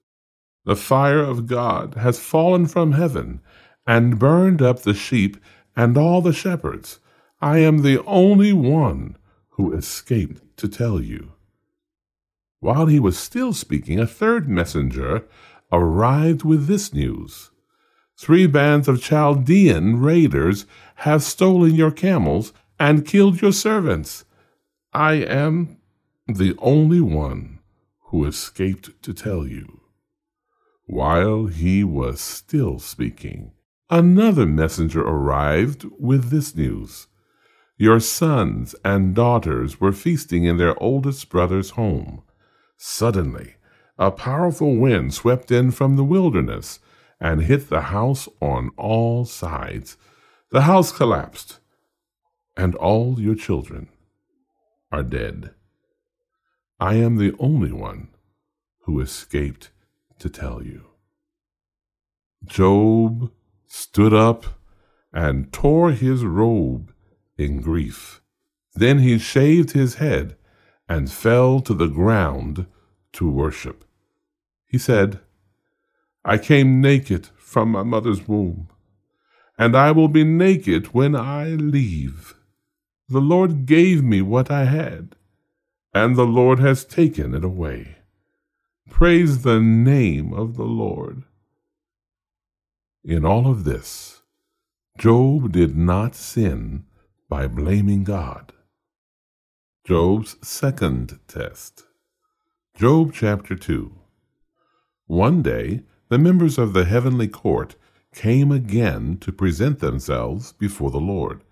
The 0.64 0.75
fire 0.75 1.24
of 1.24 1.48
God 1.48 1.96
has 1.96 2.20
fallen 2.20 2.68
from 2.68 2.92
heaven 2.92 3.42
and 3.88 4.20
burned 4.20 4.62
up 4.62 4.84
the 4.84 4.94
sheep 4.94 5.38
and 5.75 5.98
all 5.98 6.22
the 6.22 6.34
shepherds. 6.34 7.00
I 7.42 7.58
am 7.58 7.80
the 7.80 8.04
only 8.04 8.54
one 8.54 9.18
who 9.56 9.74
escaped 9.74 10.42
to 10.58 10.68
tell 10.68 11.02
you. 11.02 11.34
While 12.60 12.88
he 12.88 13.00
was 13.00 13.18
still 13.18 13.54
speaking, 13.54 14.00
a 14.00 14.08
third 14.08 14.48
messenger 14.50 15.26
arrived 15.72 16.44
with 16.44 16.68
this 16.68 16.94
news 16.94 17.52
Three 18.18 18.48
bands 18.48 18.88
of 18.88 19.02
Chaldean 19.02 20.00
raiders 20.00 20.66
have 20.96 21.22
stolen 21.22 21.76
your 21.76 21.92
camels 21.92 22.54
and 22.80 23.06
killed 23.06 23.42
your 23.42 23.52
servants. 23.52 24.24
I 24.94 25.16
am 25.16 25.78
the 26.26 26.56
only 26.60 27.02
one 27.02 27.60
who 28.08 28.26
escaped 28.26 29.02
to 29.04 29.14
tell 29.14 29.46
you. 29.46 29.82
While 30.86 31.48
he 31.48 31.84
was 31.84 32.22
still 32.22 32.80
speaking, 32.80 33.52
another 33.90 34.46
messenger 34.46 35.02
arrived 35.02 35.86
with 36.00 36.30
this 36.30 36.56
news 36.56 37.08
Your 37.77 38.00
sons 38.00 38.74
and 38.86 39.13
daughters 39.13 39.82
were 39.82 39.91
feasting 39.91 40.46
in 40.46 40.55
their 40.58 40.82
oldest 40.82 41.29
brother's 41.29 41.72
home. 41.72 42.24
Suddenly, 42.77 43.55
a 43.98 44.12
powerful 44.12 44.77
wind 44.77 45.13
swept 45.13 45.51
in 45.51 45.72
from 45.72 45.98
the 45.98 46.03
wilderness 46.03 46.79
and 47.20 47.44
hit 47.44 47.70
the 47.70 47.82
house 47.82 48.29
on 48.41 48.72
all 48.77 49.25
sides. 49.25 49.98
The 50.51 50.62
house 50.62 50.94
collapsed, 50.94 51.60
and 52.55 52.75
all 52.75 53.20
your 53.20 53.36
children 53.36 53.89
are 54.91 55.03
dead. 55.03 55.51
I 56.79 56.96
am 56.96 57.17
the 57.17 57.36
only 57.39 57.74
one 57.74 58.10
who 58.84 59.01
escaped 59.01 59.72
to 60.20 60.29
tell 60.29 60.63
you. 60.63 60.86
Job 62.46 63.32
stood 63.67 64.13
up 64.13 64.46
and 65.12 65.51
tore 65.51 65.91
his 65.91 66.24
robe 66.24 66.94
in 67.38 67.62
grief. 67.62 68.22
Then 68.74 69.00
he 69.00 69.18
shaved 69.18 69.72
his 69.72 69.96
head 69.96 70.36
and 70.88 71.12
fell 71.12 71.60
to 71.62 71.74
the 71.74 71.88
ground 71.88 72.68
to 73.13 73.30
worship. 73.30 73.86
He 74.68 74.77
said, 74.77 75.20
I 76.24 76.38
came 76.38 76.82
naked 76.82 77.30
from 77.38 77.72
my 77.72 77.84
mother's 77.84 78.27
womb, 78.27 78.70
and 79.58 79.75
I 79.75 79.92
will 79.92 80.08
be 80.08 80.24
naked 80.24 80.88
when 80.88 81.15
I 81.15 81.50
leave. 81.50 82.36
The 83.08 83.22
Lord 83.22 83.65
gave 83.65 84.04
me 84.04 84.22
what 84.22 84.51
I 84.51 84.65
had, 84.65 85.15
and 85.94 86.15
the 86.15 86.25
Lord 86.25 86.60
has 86.60 86.84
taken 86.84 87.34
it 87.34 87.46
away. 87.46 87.98
Praise 88.89 89.44
the 89.44 89.60
name 89.60 90.34
of 90.34 90.58
the 90.58 90.63
Lord. 90.63 91.24
In 93.04 93.24
all 93.24 93.48
of 93.48 93.63
this, 93.63 94.22
Job 94.98 95.51
did 95.51 95.77
not 95.77 96.15
sin 96.15 96.86
by 97.27 97.48
blaming 97.48 98.03
God. 98.03 98.53
Job's 99.86 100.36
second 100.41 101.20
test. 101.27 101.84
Job 102.75 103.12
chapter 103.13 103.55
2. 103.55 103.91
One 105.08 105.41
day, 105.41 105.84
the 106.10 106.17
members 106.17 106.58
of 106.58 106.74
the 106.74 106.86
heavenly 106.86 107.27
court 107.27 107.75
came 108.13 108.51
again 108.51 109.17
to 109.17 109.32
present 109.32 109.79
themselves 109.79 110.53
before 110.53 110.91
the 110.91 111.00
Lord, 111.00 111.44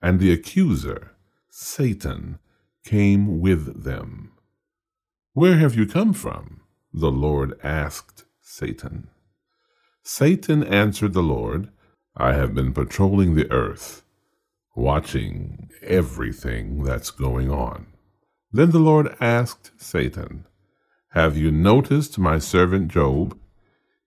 and 0.00 0.20
the 0.20 0.32
accuser, 0.32 1.12
Satan, 1.50 2.38
came 2.84 3.40
with 3.40 3.84
them. 3.84 4.32
Where 5.32 5.56
have 5.56 5.74
you 5.74 5.86
come 5.86 6.12
from? 6.12 6.60
the 6.92 7.10
Lord 7.10 7.58
asked 7.64 8.24
Satan. 8.40 9.08
Satan 10.04 10.62
answered 10.62 11.12
the 11.12 11.22
Lord, 11.22 11.70
I 12.16 12.34
have 12.34 12.54
been 12.54 12.72
patrolling 12.72 13.34
the 13.34 13.50
earth, 13.50 14.03
watching 14.74 15.70
everything 15.82 16.82
that's 16.82 17.10
going 17.10 17.50
on. 17.50 17.86
Then 18.52 18.70
the 18.70 18.78
Lord 18.78 19.16
asked 19.20 19.72
Satan, 19.76 20.46
Have 21.10 21.36
you 21.36 21.50
noticed 21.50 22.18
my 22.18 22.38
servant 22.38 22.88
Job? 22.88 23.38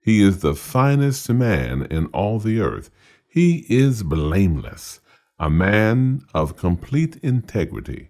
He 0.01 0.21
is 0.21 0.39
the 0.39 0.55
finest 0.55 1.29
man 1.29 1.85
in 1.89 2.05
all 2.07 2.39
the 2.39 2.61
earth. 2.61 2.89
He 3.27 3.65
is 3.69 4.03
blameless, 4.03 5.01
a 5.37 5.49
man 5.49 6.21
of 6.33 6.57
complete 6.57 7.17
integrity. 7.17 8.09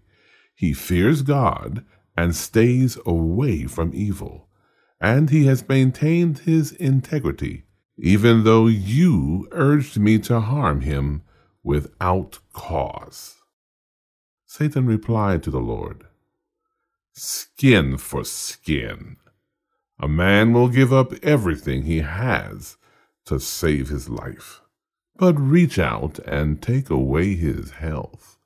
He 0.54 0.74
fears 0.74 1.22
God 1.22 1.84
and 2.16 2.36
stays 2.36 2.98
away 3.06 3.66
from 3.66 3.92
evil. 3.94 4.48
And 5.00 5.30
he 5.30 5.46
has 5.46 5.68
maintained 5.68 6.40
his 6.40 6.72
integrity, 6.72 7.64
even 7.98 8.44
though 8.44 8.68
you 8.68 9.48
urged 9.52 10.00
me 10.00 10.18
to 10.20 10.40
harm 10.40 10.82
him 10.82 11.22
without 11.68 12.40
cause. 12.54 13.36
Satan 14.46 14.88
replied 14.88 15.44
to 15.44 15.52
the 15.52 15.60
Lord, 15.60 16.06
Skin 17.12 17.98
for 17.98 18.24
skin. 18.24 19.18
A 20.00 20.08
man 20.08 20.54
will 20.54 20.70
give 20.70 20.94
up 20.94 21.12
everything 21.22 21.84
he 21.84 22.00
has 22.00 22.78
to 23.26 23.38
save 23.40 23.90
his 23.90 24.08
life. 24.08 24.62
But 25.18 25.34
reach 25.38 25.78
out 25.78 26.20
and 26.20 26.62
take 26.62 26.90
away 26.90 27.36
his 27.36 27.72
health, 27.72 28.38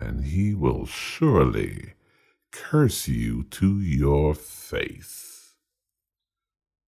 and 0.00 0.24
he 0.24 0.54
will 0.54 0.86
surely 0.86 1.92
curse 2.52 3.06
you 3.06 3.42
to 3.50 3.80
your 3.80 4.34
face. 4.34 5.52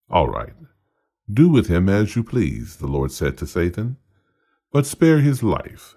All 0.09 0.29
right, 0.29 0.55
do 1.31 1.47
with 1.47 1.67
him 1.67 1.87
as 1.89 2.15
you 2.15 2.23
please, 2.23 2.77
the 2.77 2.87
Lord 2.87 3.11
said 3.11 3.37
to 3.37 3.45
Satan, 3.45 3.97
but 4.71 4.85
spare 4.85 5.19
his 5.19 5.41
life. 5.43 5.95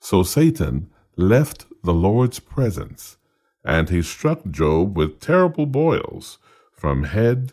So 0.00 0.22
Satan 0.22 0.90
left 1.16 1.66
the 1.82 1.94
Lord's 1.94 2.38
presence 2.38 3.16
and 3.64 3.88
he 3.88 4.02
struck 4.02 4.50
Job 4.50 4.96
with 4.96 5.20
terrible 5.20 5.66
boils 5.66 6.38
from 6.72 7.04
head 7.04 7.52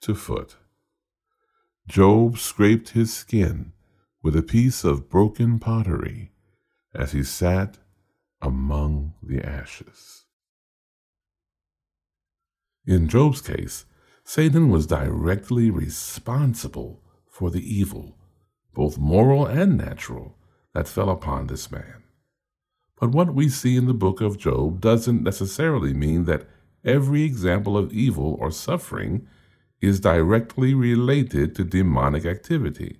to 0.00 0.14
foot. 0.14 0.56
Job 1.86 2.38
scraped 2.38 2.90
his 2.90 3.12
skin 3.12 3.72
with 4.22 4.34
a 4.34 4.42
piece 4.42 4.84
of 4.84 5.10
broken 5.10 5.58
pottery 5.58 6.32
as 6.94 7.12
he 7.12 7.22
sat 7.22 7.78
among 8.40 9.14
the 9.22 9.42
ashes. 9.42 10.24
In 12.86 13.08
Job's 13.08 13.40
case, 13.40 13.84
Satan 14.24 14.70
was 14.70 14.86
directly 14.86 15.70
responsible 15.70 17.02
for 17.26 17.50
the 17.50 17.62
evil, 17.62 18.16
both 18.74 18.98
moral 18.98 19.46
and 19.46 19.76
natural, 19.76 20.36
that 20.74 20.88
fell 20.88 21.08
upon 21.08 21.46
this 21.46 21.70
man. 21.70 22.02
But 23.00 23.10
what 23.10 23.34
we 23.34 23.48
see 23.48 23.76
in 23.76 23.86
the 23.86 23.94
book 23.94 24.20
of 24.20 24.38
Job 24.38 24.80
doesn't 24.80 25.22
necessarily 25.22 25.92
mean 25.92 26.24
that 26.24 26.48
every 26.84 27.22
example 27.22 27.76
of 27.76 27.92
evil 27.92 28.36
or 28.40 28.50
suffering 28.50 29.26
is 29.80 30.00
directly 30.00 30.74
related 30.74 31.54
to 31.54 31.64
demonic 31.64 32.24
activity. 32.24 32.98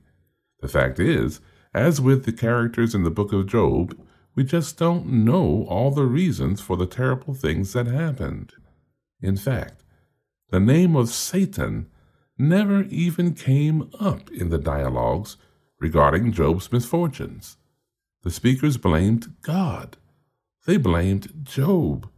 The 0.60 0.68
fact 0.68 0.98
is, 0.98 1.40
as 1.72 2.00
with 2.00 2.24
the 2.24 2.32
characters 2.32 2.94
in 2.94 3.02
the 3.02 3.10
book 3.10 3.32
of 3.32 3.46
Job, 3.46 3.98
we 4.34 4.44
just 4.44 4.78
don't 4.78 5.06
know 5.06 5.64
all 5.68 5.90
the 5.90 6.06
reasons 6.06 6.60
for 6.60 6.76
the 6.76 6.86
terrible 6.86 7.34
things 7.34 7.72
that 7.72 7.86
happened. 7.86 8.52
In 9.20 9.36
fact, 9.36 9.82
the 10.50 10.60
name 10.60 10.96
of 10.96 11.08
Satan 11.08 11.88
never 12.36 12.82
even 12.84 13.34
came 13.34 13.90
up 14.00 14.30
in 14.30 14.50
the 14.50 14.58
dialogues 14.58 15.36
regarding 15.84 16.32
Job's 16.32 16.72
misfortunes. 16.72 17.58
The 18.22 18.30
speakers 18.30 18.78
blamed 18.78 19.34
God. 19.42 19.98
They 20.64 20.78
blamed 20.78 21.44
Job, 21.44 22.08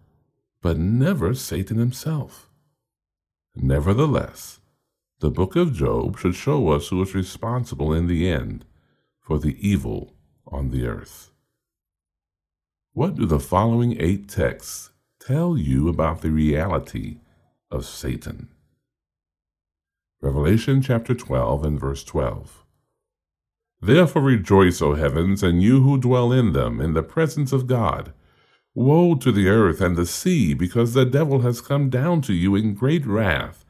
but 0.62 0.78
never 0.78 1.34
Satan 1.34 1.76
himself. 1.76 2.48
Nevertheless, 3.56 4.60
the 5.18 5.30
book 5.30 5.56
of 5.56 5.72
Job 5.72 6.16
should 6.16 6.36
show 6.36 6.68
us 6.68 6.90
who 6.90 7.02
is 7.02 7.12
responsible 7.12 7.92
in 7.92 8.06
the 8.06 8.30
end 8.30 8.64
for 9.18 9.40
the 9.40 9.56
evil 9.58 10.14
on 10.46 10.70
the 10.70 10.86
earth. 10.86 11.32
What 12.92 13.16
do 13.16 13.26
the 13.26 13.40
following 13.40 14.00
eight 14.00 14.28
texts 14.28 14.90
tell 15.18 15.58
you 15.58 15.88
about 15.88 16.20
the 16.20 16.30
reality 16.30 17.18
of 17.68 17.84
Satan? 17.84 18.46
Revelation 20.20 20.82
chapter 20.82 21.16
12 21.16 21.64
and 21.64 21.80
verse 21.80 22.04
12. 22.04 22.65
Therefore 23.80 24.22
rejoice, 24.22 24.80
O 24.80 24.94
heavens, 24.94 25.42
and 25.42 25.62
you 25.62 25.82
who 25.82 25.98
dwell 25.98 26.32
in 26.32 26.52
them, 26.52 26.80
in 26.80 26.94
the 26.94 27.02
presence 27.02 27.52
of 27.52 27.66
God. 27.66 28.12
Woe 28.74 29.14
to 29.16 29.32
the 29.32 29.48
earth 29.48 29.80
and 29.80 29.96
the 29.96 30.06
sea, 30.06 30.54
because 30.54 30.94
the 30.94 31.04
devil 31.04 31.40
has 31.40 31.60
come 31.60 31.88
down 31.90 32.20
to 32.22 32.32
you 32.32 32.54
in 32.54 32.74
great 32.74 33.06
wrath, 33.06 33.64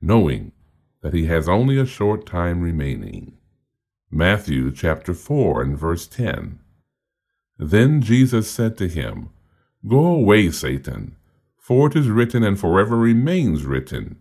knowing 0.00 0.52
that 1.02 1.14
he 1.14 1.26
has 1.26 1.48
only 1.48 1.78
a 1.78 1.86
short 1.86 2.26
time 2.26 2.60
remaining. 2.60 3.36
Matthew 4.10 4.72
chapter 4.72 5.14
4 5.14 5.62
and 5.62 5.78
verse 5.78 6.06
10. 6.06 6.58
Then 7.58 8.00
Jesus 8.00 8.50
said 8.50 8.76
to 8.78 8.88
him, 8.88 9.30
Go 9.86 10.04
away, 10.04 10.50
Satan, 10.50 11.16
for 11.56 11.88
it 11.88 11.96
is 11.96 12.08
written 12.08 12.42
and 12.42 12.58
forever 12.58 12.96
remains 12.96 13.64
written, 13.64 14.18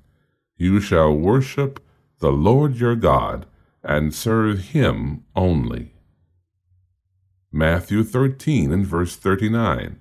You 0.58 0.80
shall 0.80 1.14
worship 1.14 1.82
the 2.20 2.32
Lord 2.32 2.78
your 2.78 2.96
God 2.96 3.46
and 3.86 4.14
serve 4.14 4.60
him 4.70 5.24
only. 5.36 5.94
Matthew 7.52 8.04
13 8.04 8.72
and 8.74 8.86
verse 8.86 9.16
39. 9.16 10.00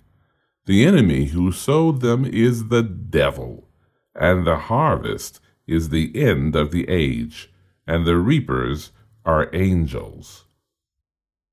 The 0.66 0.84
enemy 0.84 1.26
who 1.26 1.52
sowed 1.52 2.00
them 2.00 2.24
is 2.24 2.68
the 2.68 2.82
devil, 2.82 3.68
and 4.14 4.46
the 4.46 4.56
harvest 4.56 5.40
is 5.66 5.90
the 5.90 6.10
end 6.16 6.56
of 6.56 6.70
the 6.70 6.88
age, 6.88 7.52
and 7.86 8.06
the 8.06 8.16
reapers 8.16 8.90
are 9.24 9.50
angels. 9.52 10.46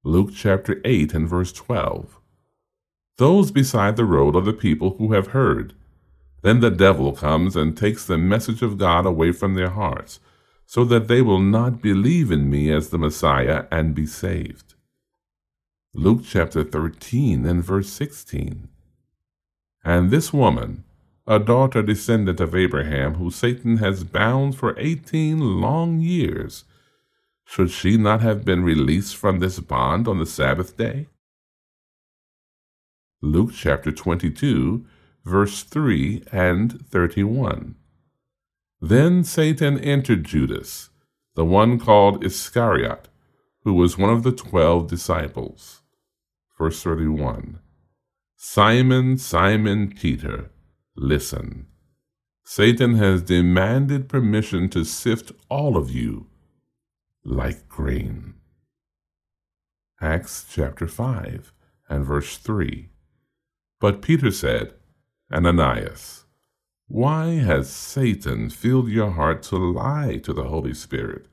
Luke 0.04 0.32
chapter 0.34 0.82
8 0.86 1.14
and 1.14 1.30
verse 1.30 1.52
12. 1.52 2.20
Those 3.18 3.52
beside 3.52 3.98
the 3.98 4.06
road 4.06 4.36
are 4.36 4.42
the 4.42 4.54
people 4.54 4.96
who 4.98 5.12
have 5.12 5.28
heard. 5.28 5.74
Then 6.42 6.62
the 6.62 6.72
devil 6.72 7.12
comes 7.12 7.56
and 7.56 7.78
takes 7.78 8.06
the 8.06 8.18
message 8.18 8.62
of 8.62 8.78
God 8.78 9.06
away 9.06 9.32
from 9.32 9.54
their 9.54 9.70
hearts 9.70 10.20
so 10.72 10.86
that 10.86 11.10
they 11.10 11.22
will 11.22 11.42
not 11.42 11.82
believe 11.82 12.32
in 12.32 12.50
me 12.50 12.72
as 12.72 12.92
the 12.92 12.98
Messiah 12.98 13.66
and 13.70 13.94
be 13.94 14.06
saved. 14.06 14.74
Luke 15.94 16.22
chapter 16.24 16.64
13 16.64 17.46
and 17.46 17.62
verse 17.62 17.90
16. 17.90 18.70
And 19.84 20.10
this 20.10 20.32
woman, 20.32 20.86
a 21.28 21.40
daughter 21.40 21.82
descendant 21.84 22.40
of 22.40 22.56
Abraham, 22.56 23.16
who 23.16 23.30
Satan 23.32 23.80
has 23.80 24.06
bound 24.06 24.56
for 24.56 24.74
eighteen 24.80 25.60
long 25.60 26.00
years, 26.00 26.64
should 27.44 27.70
she 27.70 27.98
not 27.98 28.22
have 28.22 28.46
been 28.46 28.64
released 28.64 29.18
from 29.18 29.40
this 29.40 29.60
bond 29.60 30.08
on 30.08 30.20
the 30.20 30.26
Sabbath 30.26 30.78
day? 30.78 31.08
Luke 33.22 33.52
chapter 33.54 33.92
22, 33.92 34.86
verse 35.26 35.64
3 35.64 36.24
and 36.32 36.88
31. 36.88 37.76
Then 38.82 39.24
Satan 39.24 39.80
entered 39.80 40.26
Judas, 40.26 40.90
the 41.36 41.46
one 41.46 41.80
called 41.80 42.26
Iscariot, 42.26 43.08
who 43.64 43.76
was 43.76 43.98
one 43.98 44.10
of 44.10 44.24
the 44.24 44.32
twelve 44.32 44.88
disciples. 44.88 45.84
Verse 46.58 46.82
31 46.82 47.60
Simon, 48.36 49.18
Simon 49.20 49.94
Peter, 49.94 50.50
listen. 50.96 51.68
Satan 52.44 52.96
has 52.96 53.22
demanded 53.22 54.10
permission 54.10 54.68
to 54.70 54.84
sift 54.84 55.32
all 55.48 55.78
of 55.78 55.92
you 55.92 56.28
like 57.24 57.70
grain. 57.70 58.34
Acts 60.02 60.46
chapter 60.50 60.88
5 60.88 61.54
and 61.88 62.04
verse 62.04 62.38
3. 62.38 62.90
But 63.80 64.02
Peter 64.02 64.32
said, 64.32 64.74
Ananias, 65.32 66.21
why 66.92 67.36
has 67.36 67.70
Satan 67.70 68.50
filled 68.50 68.90
your 68.90 69.12
heart 69.12 69.44
to 69.44 69.56
lie 69.56 70.18
to 70.18 70.34
the 70.34 70.44
Holy 70.44 70.74
Spirit 70.74 71.26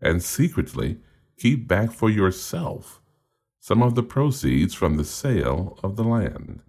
and 0.00 0.20
secretly 0.20 0.98
keep 1.38 1.68
back 1.68 1.92
for 1.92 2.10
yourself 2.10 3.00
some 3.60 3.80
of 3.80 3.94
the 3.94 4.02
proceeds 4.02 4.74
from 4.74 4.96
the 4.96 5.04
sale 5.04 5.78
of 5.84 5.94
the 5.94 6.02
land? 6.02 6.62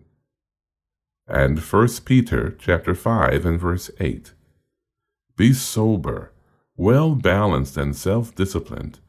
And 1.28 1.58
1 1.58 1.88
Peter 2.06 2.56
chapter 2.60 2.94
5 2.94 3.48
and 3.48 3.60
verse 3.60 3.90
8. 4.00 4.34
Be 5.36 5.52
sober, 5.52 6.32
well 6.78 7.16
balanced 7.16 7.78
and 7.78 7.96
self-disciplined. 7.96 9.00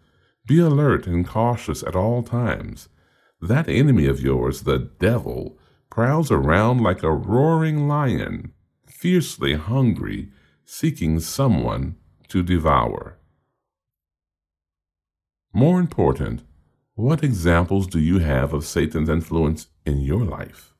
Be 0.47 0.61
alert 0.61 1.07
and 1.07 1.29
cautious 1.29 1.83
at 1.83 1.95
all 1.95 2.23
times. 2.23 2.89
That 3.43 3.69
enemy 3.69 4.07
of 4.07 4.23
yours, 4.23 4.63
the 4.63 4.79
devil, 4.79 5.59
prowls 5.91 6.31
around 6.31 6.81
like 6.81 7.03
a 7.03 7.13
roaring 7.13 7.87
lion 7.87 8.55
fiercely 9.01 9.55
hungry, 9.55 10.29
seeking 10.67 11.19
someone 11.19 11.97
to 12.29 12.43
devour. 12.43 13.17
More 15.55 15.81
important, 15.81 16.43
what 16.97 17.25
examples 17.25 17.87
do 17.87 17.99
you 17.99 18.19
have 18.19 18.53
of 18.53 18.67
Satan's 18.67 19.09
influence 19.09 19.69
in 19.87 20.01
your 20.01 20.23
life? 20.23 20.75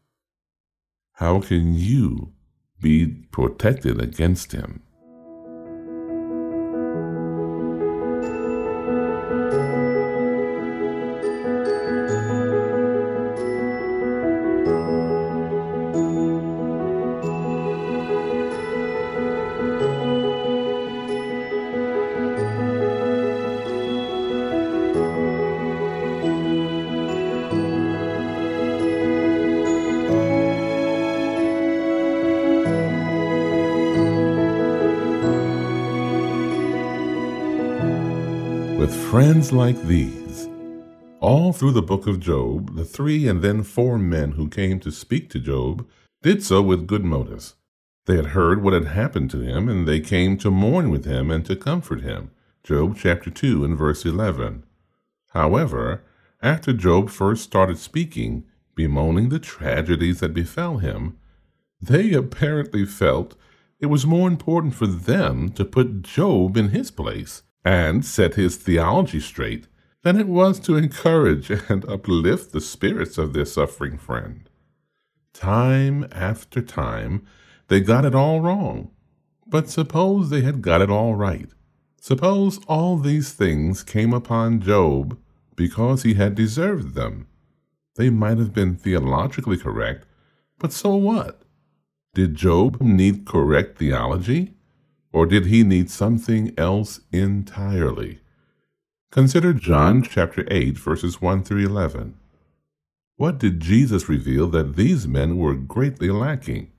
How 1.13 1.41
can 1.41 1.73
you 1.73 2.35
be 2.79 3.07
protected 3.33 3.99
against 4.03 4.53
him? 4.53 4.83
Friends 39.11 39.51
like 39.51 39.83
these. 39.89 40.49
All 41.19 41.53
through 41.53 41.73
the 41.73 41.83
book 41.83 42.07
of 42.07 42.21
Job, 42.21 42.77
the 42.77 42.85
three 42.85 43.27
and 43.27 43.43
then 43.43 43.65
four 43.65 43.99
men 43.99 44.31
who 44.33 44.49
came 44.49 44.79
to 44.79 44.93
speak 44.93 45.29
to 45.31 45.41
Job 45.41 45.85
did 46.23 46.45
so 46.45 46.63
with 46.63 46.87
good 46.87 47.05
motives. 47.05 47.57
They 48.07 48.15
had 48.15 48.27
heard 48.27 48.63
what 48.63 48.73
had 48.73 48.85
happened 48.85 49.29
to 49.33 49.41
him, 49.41 49.69
and 49.69 49.85
they 49.85 49.99
came 49.99 50.39
to 50.39 50.51
mourn 50.53 50.91
with 50.91 51.07
him 51.07 51.29
and 51.29 51.45
to 51.47 51.57
comfort 51.57 52.03
him. 52.03 52.31
Job 52.63 52.97
chapter 52.97 53.31
2 53.31 53.65
and 53.65 53.77
verse 53.77 54.05
11. 54.05 54.63
However, 55.31 56.05
after 56.41 56.73
Job 56.73 57.11
first 57.11 57.43
started 57.43 57.79
speaking, 57.79 58.45
bemoaning 58.77 59.31
the 59.31 59.41
tragedies 59.41 60.21
that 60.21 60.33
befell 60.33 60.79
him, 60.79 61.19
They 61.83 62.13
apparently 62.13 62.85
felt 62.85 63.35
it 63.81 63.87
was 63.87 64.07
more 64.07 64.29
important 64.29 64.77
for 64.77 64.87
them 64.87 65.49
to 65.55 65.65
put 65.65 66.03
Job 66.03 66.57
in 66.57 66.69
his 66.69 66.93
place 66.93 67.43
and 67.65 68.05
set 68.05 68.35
his 68.35 68.57
theology 68.57 69.21
straight 69.21 69.67
than 70.03 70.19
it 70.19 70.27
was 70.27 70.59
to 70.61 70.77
encourage 70.77 71.51
and 71.69 71.85
uplift 71.89 72.53
the 72.53 72.61
spirits 72.61 73.19
of 73.19 73.33
their 73.33 73.45
suffering 73.45 73.99
friend. 73.99 74.49
Time 75.33 76.07
after 76.13 76.61
time, 76.63 77.27
they 77.69 77.81
got 77.81 78.05
it 78.05 78.15
all 78.15 78.41
wrong. 78.41 78.91
But 79.47 79.69
suppose 79.69 80.31
they 80.31 80.43
had 80.43 80.63
got 80.63 80.81
it 80.81 80.91
all 80.91 81.15
right. 81.15 81.51
Suppose 82.01 82.61
all 82.67 82.97
these 82.97 83.33
things 83.33 83.83
came 83.83 84.13
upon 84.13 84.61
Job 84.61 85.19
because 85.57 86.03
he 86.03 86.15
had 86.15 86.35
deserved 86.35 86.95
them. 86.95 87.27
They 87.97 88.11
might 88.11 88.39
have 88.39 88.55
been 88.55 88.77
theologically 88.77 89.59
correct, 89.59 90.07
but 90.59 90.73
so 90.73 90.95
what? 90.95 91.43
Did 92.15 92.35
Job 92.35 92.81
need 92.81 93.27
correct 93.27 93.79
theology? 93.79 94.55
Or 95.13 95.27
did 95.27 95.47
he 95.47 95.65
need 95.65 95.91
something 95.91 96.55
else 96.57 97.01
entirely? 97.13 98.21
Consider 99.11 99.53
John 99.53 100.03
chapter 100.03 100.47
8, 100.49 100.79
verses 100.79 101.21
1 101.21 101.43
through 101.43 101.67
11. 101.67 102.17
What 103.17 103.39
did 103.39 103.61
Jesus 103.61 104.09
reveal 104.09 104.47
that 104.49 104.77
these 104.77 105.09
men 105.09 105.37
were 105.37 105.55
greatly 105.55 106.11
lacking? 106.11 106.71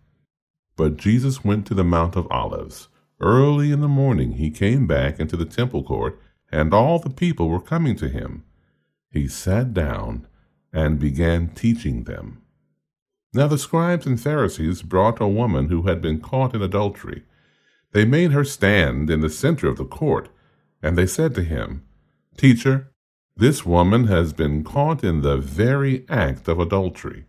But 0.78 0.98
Jesus 0.98 1.44
went 1.44 1.68
to 1.68 1.74
the 1.74 1.84
Mount 1.84 2.16
of 2.16 2.32
Olives. 2.32 2.88
Early 3.20 3.72
in 3.72 3.82
the 3.82 3.88
morning 3.88 4.32
he 4.34 4.50
came 4.50 4.88
back 4.88 5.20
into 5.20 5.38
the 5.38 5.46
temple 5.46 5.84
court, 5.84 6.20
and 6.52 6.74
all 6.74 6.98
the 7.00 7.10
people 7.10 7.50
were 7.50 7.62
coming 7.62 7.96
to 7.98 8.10
him. 8.10 8.44
He 9.12 9.28
sat 9.28 9.74
down 9.74 10.26
and 10.74 11.00
began 11.00 11.50
teaching 11.50 12.06
them. 12.06 12.42
Now 13.34 13.48
the 13.48 13.58
scribes 13.58 14.06
and 14.06 14.20
Pharisees 14.20 14.82
brought 14.82 15.22
a 15.22 15.28
woman 15.28 15.70
who 15.70 15.84
had 15.84 16.02
been 16.02 16.20
caught 16.20 16.56
in 16.56 16.62
adultery. 16.62 17.24
They 17.92 18.06
made 18.06 18.32
her 18.32 18.44
stand 18.44 19.10
in 19.10 19.22
the 19.22 19.30
center 19.30 19.68
of 19.68 19.78
the 19.78 19.86
court, 19.86 20.30
and 20.82 20.98
they 20.98 21.06
said 21.06 21.36
to 21.36 21.44
him, 21.44 21.84
Teacher, 22.38 22.92
this 23.36 23.66
woman 23.66 24.08
has 24.08 24.34
been 24.34 24.64
caught 24.64 25.04
in 25.04 25.22
the 25.22 25.38
very 25.38 26.06
act 26.10 26.48
of 26.48 26.60
adultery. 26.60 27.26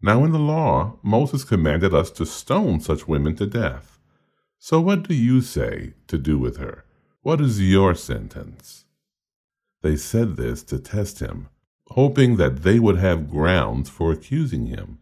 Now 0.00 0.24
in 0.24 0.32
the 0.32 0.38
law, 0.38 0.98
Moses 1.02 1.44
commanded 1.44 1.94
us 1.94 2.10
to 2.12 2.26
stone 2.26 2.80
such 2.80 3.08
women 3.08 3.36
to 3.36 3.46
death. 3.46 3.98
So 4.58 4.80
what 4.80 5.08
do 5.08 5.14
you 5.14 5.40
say 5.40 5.94
to 6.08 6.18
do 6.18 6.38
with 6.38 6.56
her? 6.58 6.84
What 7.22 7.40
is 7.40 7.60
your 7.60 7.94
sentence? 7.94 8.84
They 9.82 9.96
said 9.96 10.36
this 10.36 10.62
to 10.64 10.78
test 10.78 11.20
him, 11.20 11.48
hoping 11.88 12.36
that 12.36 12.62
they 12.62 12.78
would 12.78 12.96
have 12.98 13.30
grounds 13.30 13.88
for 13.90 14.12
accusing 14.12 14.66
him. 14.66 14.98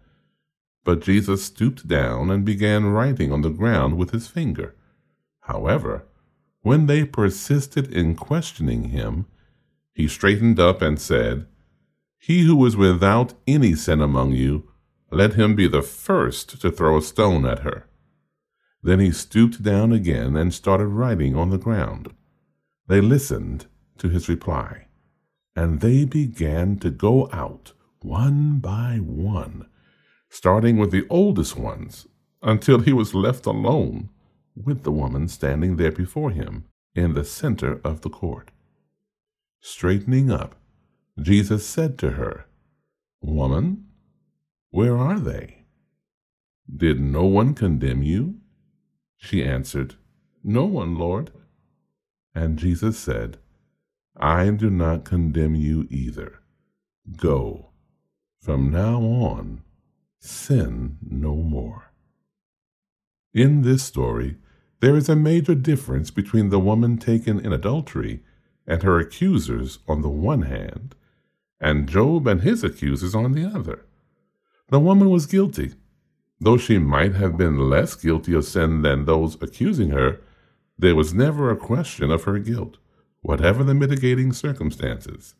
But 0.85 1.03
Jesus 1.03 1.45
stooped 1.45 1.87
down 1.87 2.31
and 2.31 2.45
began 2.45 2.87
writing 2.87 3.33
on 3.33 3.43
the 3.43 3.51
ground 3.51 3.97
with 3.97 4.11
his 4.11 4.29
finger. 4.29 4.75
However, 5.40 6.07
when 6.62 6.87
they 6.87 7.05
persisted 7.05 7.93
in 7.93 8.14
questioning 8.14 8.85
him, 8.85 9.27
he 9.93 10.09
straightened 10.09 10.59
up 10.59 10.81
and 10.83 10.99
said, 10.99 11.47
He 12.19 12.43
who 12.45 12.64
is 12.66 12.77
without 12.77 13.35
any 13.47 13.75
sin 13.75 14.01
among 14.01 14.33
you, 14.33 14.71
let 15.11 15.35
him 15.35 15.55
be 15.55 15.66
the 15.66 15.83
first 15.83 16.61
to 16.61 16.71
throw 16.71 16.99
a 16.99 17.03
stone 17.03 17.45
at 17.45 17.61
her. 17.61 17.87
Then 18.83 19.01
he 19.01 19.11
stooped 19.11 19.62
down 19.62 19.93
again 19.93 20.37
and 20.37 20.55
started 20.55 20.87
writing 20.87 21.37
on 21.37 21.51
the 21.51 21.59
ground. 21.59 22.14
They 22.87 23.01
listened 23.01 23.66
to 23.99 24.09
his 24.09 24.29
reply, 24.29 24.87
and 25.55 25.81
they 25.81 26.05
began 26.05 26.79
to 26.79 26.90
go 26.90 27.29
out 27.33 27.73
one 28.01 28.61
by 28.61 28.99
one, 29.03 29.66
starting 30.31 30.79
with 30.79 30.93
the 30.93 31.07
oldest 31.11 31.57
ones, 31.57 32.07
until 32.43 32.79
he 32.79 32.93
was 32.93 33.14
left 33.14 33.45
alone 33.45 34.09
with 34.57 34.85
the 34.85 34.93
woman 34.93 35.29
standing 35.29 35.77
there 35.77 35.93
before 35.93 36.31
him 36.31 36.64
in 36.95 37.12
the 37.12 37.25
center 37.25 37.81
of 37.85 38.01
the 38.01 38.09
court. 38.11 38.51
Straightening 39.61 40.31
up, 40.31 40.55
Jesus 41.21 41.66
said 41.66 41.99
to 41.99 42.12
her, 42.12 42.47
Woman, 43.21 43.87
where 44.71 44.97
are 44.97 45.21
they? 45.21 45.64
Did 46.75 47.01
no 47.01 47.25
one 47.25 47.55
condemn 47.55 48.03
you? 48.03 48.37
She 49.16 49.45
answered, 49.45 49.97
No 50.43 50.64
one, 50.64 50.97
Lord. 50.97 51.33
And 52.35 52.59
Jesus 52.59 52.99
said, 52.99 53.38
I 54.16 54.51
do 54.51 54.71
not 54.71 55.05
condemn 55.05 55.55
you 55.55 55.87
either. 55.90 56.40
Go. 57.16 57.71
From 58.40 58.71
now 58.71 59.01
on, 59.01 59.62
sin 60.20 60.98
no 61.02 61.35
more. 61.35 61.92
In 63.33 63.62
this 63.62 63.83
story, 63.83 64.37
there 64.80 64.96
is 64.96 65.09
a 65.09 65.16
major 65.16 65.54
difference 65.54 66.11
between 66.11 66.50
the 66.50 66.59
woman 66.59 66.98
taken 66.98 67.38
in 67.40 67.52
adultery 67.52 68.20
and 68.66 68.83
her 68.83 68.98
accusers 68.98 69.78
on 69.88 70.02
the 70.02 70.09
one 70.09 70.42
hand, 70.42 70.94
and 71.61 71.88
Job 71.88 72.26
and 72.26 72.42
his 72.42 72.64
accusers 72.64 73.14
on 73.14 73.33
the 73.33 73.44
other. 73.44 73.85
The 74.68 74.80
woman 74.80 75.11
was 75.11 75.26
guilty. 75.26 75.74
Though 76.40 76.56
she 76.56 76.78
might 76.78 77.14
have 77.14 77.37
been 77.37 77.68
less 77.68 77.94
guilty 77.94 78.33
of 78.33 78.44
sin 78.44 78.83
than 78.83 79.04
those 79.04 79.37
accusing 79.42 79.90
her, 79.90 80.20
there 80.78 80.96
was 80.96 81.12
never 81.12 81.50
a 81.50 81.56
question 81.56 82.11
of 82.11 82.24
her 82.24 82.38
guilt, 82.38 82.78
whatever 83.20 83.62
the 83.62 83.74
mitigating 83.74 84.33
circumstances. 84.33 85.35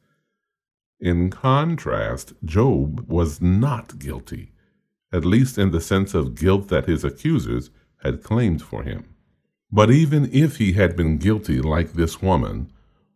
In 0.98 1.30
contrast, 1.30 2.34
Job 2.44 3.08
was 3.08 3.40
not 3.40 3.98
guilty, 3.98 4.52
at 5.12 5.25
least 5.25 5.59
in 5.59 5.70
the 5.70 5.81
sense 5.81 6.14
of 6.14 6.35
guilt 6.35 6.68
that 6.68 6.87
his 6.87 7.05
accusers 7.05 7.70
had 8.03 8.23
claimed 8.23 8.62
for 8.62 8.83
him. 8.83 9.05
But 9.73 9.90
even 9.90 10.31
if 10.33 10.57
he 10.57 10.73
had 10.73 10.96
been 10.96 11.18
guilty 11.18 11.61
like 11.61 11.92
this 11.92 12.20
woman, 12.20 12.73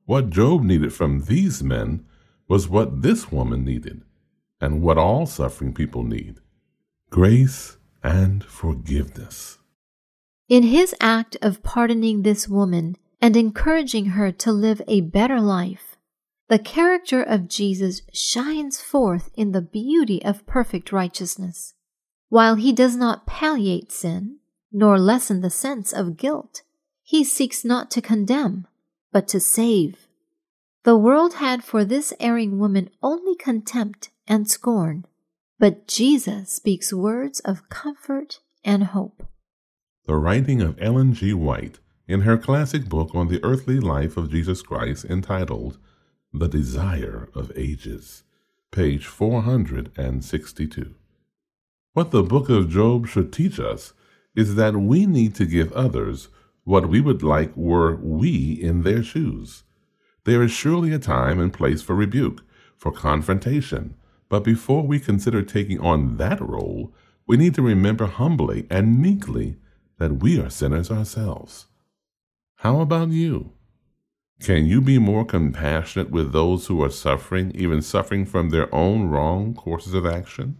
what 0.06 0.30
Job 0.30 0.62
needed 0.62 0.92
from 0.92 1.24
these 1.24 1.62
men 1.62 2.04
was 2.48 2.68
what 2.68 3.02
this 3.02 3.32
woman 3.32 3.64
needed, 3.64 4.02
and 4.60 4.82
what 4.82 4.98
all 4.98 5.26
suffering 5.26 5.72
people 5.72 6.02
need 6.02 6.40
grace 7.10 7.76
and 8.02 8.42
forgiveness. 8.44 9.58
In 10.48 10.64
his 10.64 10.94
act 11.00 11.36
of 11.40 11.62
pardoning 11.62 12.22
this 12.22 12.48
woman 12.48 12.96
and 13.20 13.36
encouraging 13.36 14.06
her 14.06 14.32
to 14.32 14.52
live 14.52 14.82
a 14.88 15.00
better 15.00 15.40
life, 15.40 15.96
the 16.48 16.58
character 16.58 17.22
of 17.22 17.48
Jesus 17.48 18.02
shines 18.12 18.80
forth 18.80 19.30
in 19.34 19.52
the 19.52 19.62
beauty 19.62 20.22
of 20.24 20.44
perfect 20.46 20.92
righteousness. 20.92 21.73
While 22.28 22.56
he 22.56 22.72
does 22.72 22.96
not 22.96 23.26
palliate 23.26 23.92
sin, 23.92 24.38
nor 24.72 24.98
lessen 24.98 25.40
the 25.40 25.50
sense 25.50 25.92
of 25.92 26.16
guilt. 26.16 26.62
He 27.02 27.22
seeks 27.22 27.64
not 27.64 27.90
to 27.92 28.02
condemn, 28.02 28.66
but 29.12 29.28
to 29.28 29.38
save. 29.38 30.08
The 30.82 30.96
world 30.96 31.34
had 31.34 31.62
for 31.62 31.84
this 31.84 32.12
erring 32.18 32.58
woman 32.58 32.90
only 33.02 33.36
contempt 33.36 34.10
and 34.26 34.50
scorn, 34.50 35.06
but 35.58 35.86
Jesus 35.86 36.50
speaks 36.50 36.92
words 36.92 37.40
of 37.40 37.68
comfort 37.68 38.40
and 38.64 38.84
hope. 38.84 39.26
The 40.06 40.16
writing 40.16 40.60
of 40.60 40.76
Ellen 40.80 41.14
G. 41.14 41.32
White 41.32 41.78
in 42.08 42.22
her 42.22 42.36
classic 42.36 42.86
book 42.86 43.14
on 43.14 43.28
the 43.28 43.42
earthly 43.44 43.78
life 43.80 44.16
of 44.16 44.30
Jesus 44.30 44.60
Christ 44.60 45.04
entitled 45.04 45.78
The 46.32 46.48
Desire 46.48 47.28
of 47.34 47.52
Ages, 47.56 48.24
page 48.72 49.06
462. 49.06 50.94
What 51.94 52.10
the 52.10 52.24
book 52.24 52.48
of 52.48 52.68
Job 52.68 53.06
should 53.06 53.32
teach 53.32 53.60
us 53.60 53.92
is 54.34 54.56
that 54.56 54.74
we 54.74 55.06
need 55.06 55.36
to 55.36 55.46
give 55.46 55.72
others 55.72 56.26
what 56.64 56.88
we 56.88 57.00
would 57.00 57.22
like 57.22 57.56
were 57.56 57.94
we 57.94 58.58
in 58.60 58.82
their 58.82 59.00
shoes. 59.04 59.62
There 60.24 60.42
is 60.42 60.50
surely 60.50 60.92
a 60.92 60.98
time 60.98 61.38
and 61.38 61.52
place 61.52 61.82
for 61.82 61.94
rebuke, 61.94 62.42
for 62.76 62.90
confrontation, 62.90 63.94
but 64.28 64.42
before 64.42 64.84
we 64.84 64.98
consider 64.98 65.42
taking 65.42 65.78
on 65.78 66.16
that 66.16 66.40
role, 66.40 66.92
we 67.28 67.36
need 67.36 67.54
to 67.54 67.62
remember 67.62 68.06
humbly 68.06 68.66
and 68.70 69.00
meekly 69.00 69.58
that 69.98 70.20
we 70.20 70.40
are 70.40 70.50
sinners 70.50 70.90
ourselves. 70.90 71.66
How 72.56 72.80
about 72.80 73.10
you? 73.10 73.52
Can 74.40 74.66
you 74.66 74.80
be 74.80 74.98
more 74.98 75.24
compassionate 75.24 76.10
with 76.10 76.32
those 76.32 76.66
who 76.66 76.82
are 76.82 76.90
suffering, 76.90 77.52
even 77.54 77.82
suffering 77.82 78.26
from 78.26 78.50
their 78.50 78.74
own 78.74 79.10
wrong 79.10 79.54
courses 79.54 79.94
of 79.94 80.04
action? 80.04 80.58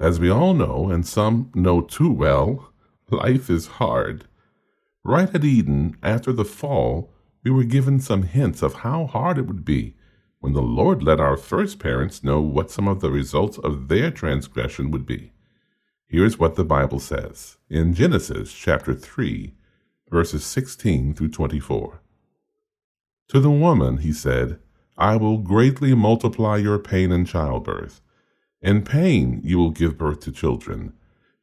As 0.00 0.18
we 0.18 0.28
all 0.28 0.52
know, 0.52 0.90
and 0.90 1.06
some 1.06 1.52
know 1.54 1.80
too 1.80 2.10
well, 2.10 2.72
life 3.08 3.48
is 3.48 3.78
hard. 3.78 4.24
Right 5.04 5.32
at 5.32 5.44
Eden, 5.44 5.96
after 6.02 6.32
the 6.32 6.44
fall, 6.44 7.12
we 7.44 7.50
were 7.50 7.64
given 7.64 8.00
some 8.00 8.24
hints 8.24 8.62
of 8.62 8.74
how 8.74 9.06
hard 9.06 9.38
it 9.38 9.46
would 9.46 9.64
be 9.64 9.94
when 10.40 10.54
the 10.54 10.62
Lord 10.62 11.04
let 11.04 11.20
our 11.20 11.36
first 11.36 11.78
parents 11.78 12.24
know 12.24 12.40
what 12.40 12.70
some 12.70 12.88
of 12.88 13.00
the 13.00 13.12
results 13.12 13.58
of 13.58 13.86
their 13.86 14.10
transgression 14.10 14.90
would 14.90 15.06
be. 15.06 15.30
Here's 16.08 16.36
what 16.36 16.56
the 16.56 16.64
Bible 16.64 16.98
says 16.98 17.58
in 17.70 17.94
Genesis 17.94 18.52
chapter 18.52 18.92
3, 18.92 19.54
verses 20.10 20.44
16 20.44 21.14
through 21.14 21.28
24. 21.28 22.00
To 23.28 23.40
the 23.40 23.50
woman 23.50 23.98
he 23.98 24.12
said, 24.12 24.58
I 24.98 25.16
will 25.16 25.38
greatly 25.38 25.94
multiply 25.94 26.56
your 26.56 26.78
pain 26.78 27.12
in 27.12 27.24
childbirth. 27.24 28.00
In 28.62 28.82
pain 28.82 29.40
you 29.42 29.58
will 29.58 29.70
give 29.70 29.98
birth 29.98 30.20
to 30.20 30.32
children. 30.32 30.92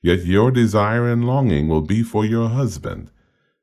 Yet 0.01 0.25
your 0.25 0.51
desire 0.51 1.08
and 1.08 1.25
longing 1.25 1.67
will 1.67 1.82
be 1.82 2.01
for 2.03 2.25
your 2.25 2.47
husband, 2.47 3.12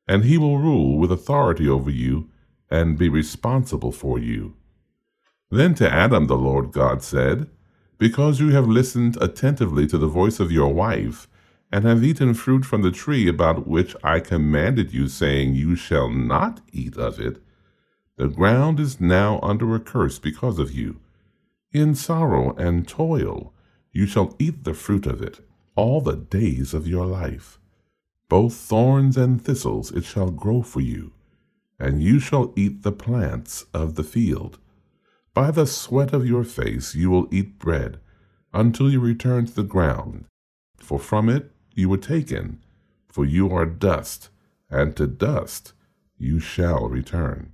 and 0.06 0.24
he 0.24 0.36
will 0.36 0.58
rule 0.58 0.98
with 0.98 1.10
authority 1.10 1.68
over 1.68 1.90
you 1.90 2.28
and 2.70 2.98
be 2.98 3.08
responsible 3.08 3.92
for 3.92 4.18
you. 4.18 4.54
Then 5.50 5.74
to 5.76 5.90
Adam 5.90 6.26
the 6.26 6.36
Lord 6.36 6.72
God 6.72 7.02
said, 7.02 7.48
Because 7.98 8.40
you 8.40 8.50
have 8.50 8.68
listened 8.68 9.16
attentively 9.20 9.86
to 9.86 9.96
the 9.96 10.06
voice 10.06 10.38
of 10.38 10.52
your 10.52 10.72
wife, 10.74 11.26
and 11.72 11.84
have 11.84 12.04
eaten 12.04 12.34
fruit 12.34 12.64
from 12.64 12.82
the 12.82 12.90
tree 12.90 13.26
about 13.26 13.66
which 13.66 13.96
I 14.04 14.20
commanded 14.20 14.92
you, 14.92 15.08
saying, 15.08 15.54
You 15.54 15.74
shall 15.74 16.10
not 16.10 16.60
eat 16.72 16.96
of 16.96 17.18
it, 17.18 17.42
the 18.16 18.28
ground 18.28 18.80
is 18.80 19.00
now 19.00 19.40
under 19.42 19.74
a 19.74 19.80
curse 19.80 20.18
because 20.18 20.58
of 20.58 20.72
you. 20.72 21.00
In 21.76 21.94
sorrow 21.94 22.54
and 22.56 22.88
toil 22.88 23.52
you 23.92 24.06
shall 24.06 24.34
eat 24.38 24.64
the 24.64 24.72
fruit 24.72 25.04
of 25.04 25.20
it 25.20 25.46
all 25.74 26.00
the 26.00 26.16
days 26.16 26.72
of 26.72 26.88
your 26.88 27.04
life. 27.04 27.58
Both 28.30 28.54
thorns 28.54 29.18
and 29.18 29.44
thistles 29.44 29.90
it 29.92 30.04
shall 30.04 30.30
grow 30.30 30.62
for 30.62 30.80
you, 30.80 31.12
and 31.78 32.02
you 32.02 32.18
shall 32.18 32.54
eat 32.56 32.82
the 32.82 32.92
plants 32.92 33.66
of 33.74 33.96
the 33.96 34.04
field. 34.04 34.58
By 35.34 35.50
the 35.50 35.66
sweat 35.66 36.14
of 36.14 36.26
your 36.26 36.44
face 36.44 36.94
you 36.94 37.10
will 37.10 37.28
eat 37.30 37.58
bread, 37.58 38.00
until 38.54 38.90
you 38.90 38.98
return 38.98 39.44
to 39.44 39.54
the 39.54 39.62
ground, 39.62 40.24
for 40.78 40.98
from 40.98 41.28
it 41.28 41.50
you 41.74 41.90
were 41.90 41.98
taken, 41.98 42.64
for 43.06 43.26
you 43.26 43.52
are 43.52 43.66
dust, 43.66 44.30
and 44.70 44.96
to 44.96 45.06
dust 45.06 45.74
you 46.16 46.40
shall 46.40 46.88
return. 46.88 47.52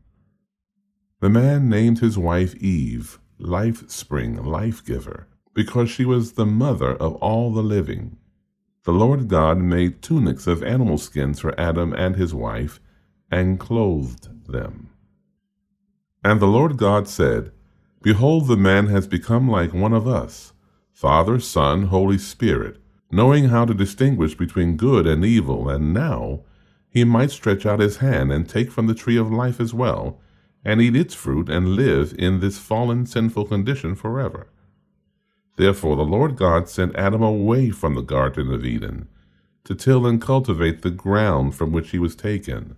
The 1.18 1.28
man 1.28 1.68
named 1.68 1.98
his 1.98 2.16
wife 2.16 2.54
Eve, 2.54 3.18
life 3.42 3.88
spring, 3.90 4.42
life 4.42 4.84
giver, 4.84 5.26
because 5.52 5.90
she 5.90 6.04
was 6.04 6.32
the 6.32 6.46
mother 6.46 6.94
of 6.94 7.16
all 7.16 7.52
the 7.52 7.62
living. 7.62 8.16
The 8.84 8.92
Lord 8.92 9.28
God 9.28 9.58
made 9.58 10.02
tunics 10.02 10.46
of 10.46 10.62
animal 10.62 10.98
skins 10.98 11.40
for 11.40 11.58
Adam 11.60 11.92
and 11.92 12.16
his 12.16 12.32
wife, 12.32 12.80
and 13.30 13.58
clothed 13.58 14.50
them. 14.50 14.90
And 16.24 16.40
the 16.40 16.46
Lord 16.46 16.76
God 16.76 17.08
said, 17.08 17.52
Behold, 18.02 18.46
the 18.46 18.56
man 18.56 18.86
has 18.86 19.06
become 19.06 19.48
like 19.48 19.72
one 19.72 19.92
of 19.92 20.06
us, 20.06 20.52
Father, 20.92 21.40
Son, 21.40 21.84
Holy 21.84 22.18
Spirit, 22.18 22.78
knowing 23.10 23.46
how 23.46 23.64
to 23.64 23.74
distinguish 23.74 24.34
between 24.34 24.76
good 24.76 25.06
and 25.06 25.24
evil, 25.24 25.68
and 25.68 25.92
now 25.92 26.40
he 26.88 27.04
might 27.04 27.30
stretch 27.30 27.64
out 27.64 27.80
his 27.80 27.98
hand 27.98 28.30
and 28.32 28.48
take 28.48 28.70
from 28.70 28.86
the 28.86 28.94
tree 28.94 29.16
of 29.16 29.32
life 29.32 29.60
as 29.60 29.72
well, 29.72 30.20
and 30.64 30.80
eat 30.80 30.96
its 30.96 31.14
fruit, 31.14 31.48
and 31.48 31.70
live 31.76 32.14
in 32.18 32.40
this 32.40 32.58
fallen 32.58 33.04
sinful 33.06 33.46
condition 33.46 33.94
forever. 33.94 34.46
Therefore 35.56 35.96
the 35.96 36.02
Lord 36.02 36.36
God 36.36 36.68
sent 36.68 36.96
Adam 36.96 37.22
away 37.22 37.70
from 37.70 37.94
the 37.94 38.02
Garden 38.02 38.52
of 38.52 38.64
Eden, 38.64 39.08
to 39.64 39.74
till 39.74 40.06
and 40.06 40.20
cultivate 40.20 40.82
the 40.82 40.90
ground 40.90 41.54
from 41.54 41.72
which 41.72 41.90
he 41.90 41.98
was 41.98 42.16
taken. 42.16 42.76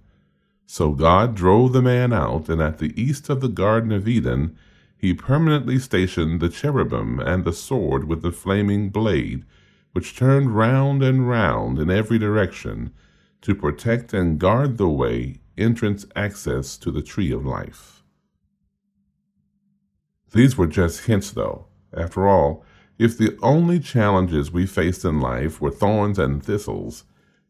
So 0.66 0.92
God 0.92 1.34
drove 1.34 1.72
the 1.72 1.82
man 1.82 2.12
out, 2.12 2.48
and 2.48 2.60
at 2.60 2.78
the 2.78 2.98
east 3.00 3.28
of 3.28 3.40
the 3.40 3.48
Garden 3.48 3.92
of 3.92 4.08
Eden 4.08 4.56
he 4.96 5.12
permanently 5.12 5.78
stationed 5.78 6.40
the 6.40 6.48
cherubim 6.48 7.20
and 7.20 7.44
the 7.44 7.52
sword 7.52 8.04
with 8.04 8.22
the 8.22 8.32
flaming 8.32 8.88
blade, 8.88 9.44
which 9.92 10.16
turned 10.16 10.56
round 10.56 11.02
and 11.02 11.28
round 11.28 11.78
in 11.78 11.90
every 11.90 12.18
direction, 12.18 12.92
to 13.42 13.54
protect 13.54 14.14
and 14.14 14.38
guard 14.38 14.78
the 14.78 14.88
way 14.88 15.36
entrance 15.56 16.06
access 16.16 16.76
to 16.78 16.90
the 16.90 17.02
tree 17.02 17.32
of 17.32 17.46
life. 17.46 18.02
These 20.32 20.58
were 20.58 20.66
just 20.66 21.06
hints, 21.06 21.30
though. 21.30 21.66
After 21.96 22.26
all, 22.26 22.64
if 22.98 23.16
the 23.16 23.38
only 23.42 23.80
challenges 23.80 24.50
we 24.50 24.66
faced 24.66 25.04
in 25.04 25.20
life 25.20 25.60
were 25.60 25.70
thorns 25.70 26.18
and 26.18 26.44
thistles, 26.44 27.04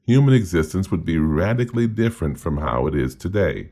human 0.07 0.35
existence 0.35 0.90
would 0.90 1.05
be 1.05 1.19
radically 1.19 1.87
different 1.87 2.38
from 2.38 2.59
how 2.59 2.87
it 2.87 2.95
is 2.95 3.14
today. 3.14 3.71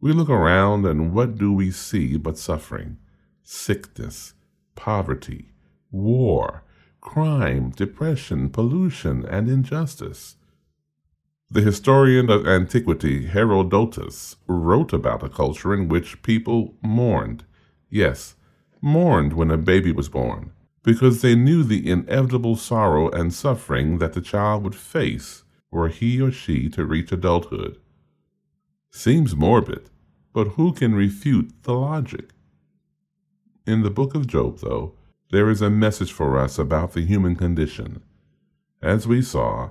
We 0.00 0.12
look 0.12 0.28
around 0.28 0.86
and 0.86 1.12
what 1.12 1.36
do 1.36 1.52
we 1.52 1.70
see 1.72 2.16
but 2.16 2.38
suffering, 2.38 2.98
sickness, 3.42 4.34
poverty, 4.76 5.52
war, 5.90 6.62
crime, 7.00 7.70
depression, 7.70 8.50
pollution, 8.50 9.24
and 9.24 9.48
injustice. 9.48 10.36
The 11.50 11.62
historian 11.62 12.28
of 12.28 12.46
antiquity 12.46 13.24
Herodotus 13.24 14.36
wrote 14.46 14.92
about 14.92 15.22
a 15.22 15.30
culture 15.30 15.72
in 15.72 15.88
which 15.88 16.20
people 16.20 16.74
mourned, 16.82 17.44
yes, 17.88 18.36
mourned 18.82 19.32
when 19.32 19.50
a 19.50 19.56
baby 19.56 19.90
was 19.90 20.10
born, 20.10 20.52
because 20.82 21.22
they 21.22 21.34
knew 21.34 21.62
the 21.62 21.88
inevitable 21.88 22.56
sorrow 22.56 23.08
and 23.10 23.32
suffering 23.32 23.96
that 23.96 24.12
the 24.12 24.20
child 24.20 24.62
would 24.62 24.74
face 24.74 25.44
were 25.70 25.88
he 25.88 26.20
or 26.20 26.30
she 26.30 26.68
to 26.68 26.84
reach 26.84 27.12
adulthood. 27.12 27.78
Seems 28.90 29.34
morbid, 29.34 29.88
but 30.34 30.48
who 30.48 30.74
can 30.74 30.94
refute 30.94 31.50
the 31.62 31.72
logic? 31.72 32.28
In 33.66 33.82
the 33.82 33.90
book 33.90 34.14
of 34.14 34.26
Job, 34.26 34.58
though, 34.58 34.94
there 35.30 35.48
is 35.48 35.62
a 35.62 35.70
message 35.70 36.12
for 36.12 36.36
us 36.36 36.58
about 36.58 36.92
the 36.92 37.06
human 37.06 37.36
condition. 37.36 38.02
As 38.82 39.08
we 39.08 39.22
saw, 39.22 39.70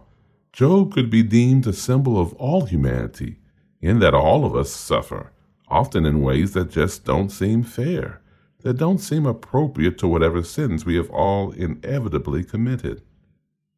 Job 0.57 0.91
could 0.91 1.11
be 1.11 1.21
deemed 1.21 1.67
a 1.67 1.71
symbol 1.71 2.19
of 2.19 2.33
all 2.33 2.65
humanity, 2.65 3.37
in 3.79 3.99
that 3.99 4.15
all 4.15 4.43
of 4.43 4.55
us 4.55 4.71
suffer, 4.71 5.31
often 5.67 6.03
in 6.03 6.23
ways 6.23 6.53
that 6.53 6.71
just 6.71 7.05
don't 7.05 7.29
seem 7.29 7.61
fair, 7.61 8.23
that 8.63 8.73
don't 8.73 8.97
seem 8.97 9.27
appropriate 9.27 9.99
to 9.99 10.07
whatever 10.07 10.41
sins 10.41 10.83
we 10.83 10.95
have 10.95 11.11
all 11.11 11.51
inevitably 11.51 12.43
committed. 12.43 13.03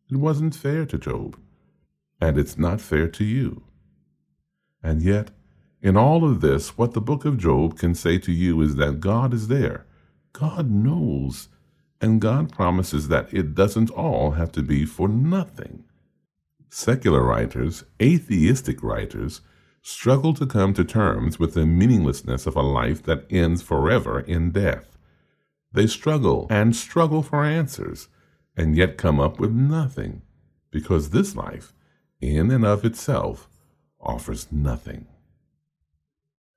It 0.10 0.16
wasn't 0.16 0.56
fair 0.56 0.86
to 0.86 0.98
Job, 0.98 1.38
and 2.22 2.38
it's 2.38 2.58
not 2.58 2.80
fair 2.80 3.10
to 3.10 3.26
you. 3.26 3.62
And 4.82 5.02
yet, 5.02 5.32
in 5.82 5.98
all 5.98 6.24
of 6.24 6.40
this, 6.40 6.78
what 6.78 6.94
the 6.94 7.02
book 7.02 7.26
of 7.26 7.38
Job 7.38 7.78
can 7.78 7.94
say 7.94 8.18
to 8.20 8.32
you 8.32 8.62
is 8.62 8.78
that 8.78 9.02
God 9.02 9.34
is 9.34 9.50
there. 9.50 9.86
God 10.32 10.72
knows, 10.72 11.50
and 12.00 12.22
God 12.22 12.54
promises 12.54 13.10
that 13.10 13.34
it 13.34 13.54
doesn't 13.54 13.90
all 13.90 14.32
have 14.32 14.54
to 14.54 14.64
be 14.64 14.86
for 14.86 15.10
nothing. 15.10 15.84
Secular 16.70 17.24
writers, 17.24 17.84
atheistic 18.02 18.84
writers, 18.84 19.42
struggle 19.82 20.34
to 20.36 20.46
come 20.46 20.74
to 20.76 20.84
terms 20.84 21.40
with 21.40 21.56
the 21.56 21.66
meaninglessness 21.66 22.46
of 22.46 22.56
a 22.56 22.62
life 22.62 23.02
that 23.04 23.26
ends 23.30 23.62
forever 23.62 24.20
in 24.20 24.52
death. 24.52 24.98
They 25.72 25.88
struggle 25.88 26.48
and 26.50 26.76
struggle 26.76 27.24
for 27.24 27.44
answers, 27.44 28.08
and 28.56 28.76
yet 28.76 28.98
come 28.98 29.20
up 29.20 29.40
with 29.40 29.52
nothing, 29.52 30.22
because 30.70 31.10
this 31.10 31.36
life, 31.36 31.74
in 32.22 32.52
and 32.52 32.66
of 32.66 32.86
itself, 32.86 33.50
offers 34.00 34.52
nothing. 34.52 35.08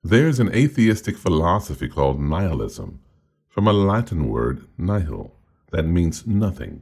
There's 0.03 0.39
an 0.39 0.53
atheistic 0.53 1.17
philosophy 1.17 1.87
called 1.87 2.19
nihilism, 2.19 2.99
from 3.47 3.67
a 3.67 3.73
Latin 3.73 4.27
word 4.27 4.67
nihil, 4.77 5.35
that 5.71 5.85
means 5.85 6.27
nothing. 6.27 6.81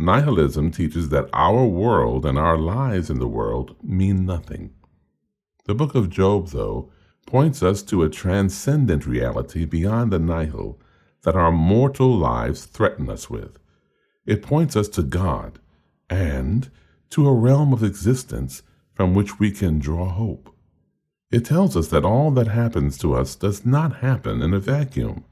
Nihilism 0.00 0.70
teaches 0.70 1.08
that 1.08 1.28
our 1.32 1.64
world 1.64 2.24
and 2.24 2.38
our 2.38 2.56
lives 2.56 3.10
in 3.10 3.18
the 3.18 3.26
world 3.26 3.74
mean 3.82 4.24
nothing. 4.24 4.70
The 5.64 5.74
book 5.74 5.96
of 5.96 6.08
Job, 6.08 6.50
though, 6.50 6.92
points 7.26 7.64
us 7.64 7.82
to 7.82 8.04
a 8.04 8.08
transcendent 8.08 9.06
reality 9.06 9.64
beyond 9.64 10.12
the 10.12 10.20
nihil 10.20 10.78
that 11.22 11.34
our 11.34 11.50
mortal 11.50 12.16
lives 12.16 12.64
threaten 12.64 13.10
us 13.10 13.28
with. 13.28 13.58
It 14.24 14.40
points 14.40 14.76
us 14.76 14.86
to 14.90 15.02
God 15.02 15.58
and 16.08 16.70
to 17.10 17.26
a 17.26 17.34
realm 17.34 17.72
of 17.72 17.82
existence 17.82 18.62
from 18.94 19.14
which 19.14 19.40
we 19.40 19.50
can 19.50 19.80
draw 19.80 20.08
hope. 20.10 20.54
It 21.32 21.44
tells 21.44 21.76
us 21.76 21.88
that 21.88 22.04
all 22.04 22.30
that 22.30 22.46
happens 22.46 22.98
to 22.98 23.14
us 23.14 23.34
does 23.34 23.66
not 23.66 23.96
happen 23.96 24.42
in 24.42 24.54
a 24.54 24.60
vacuum, 24.60 25.24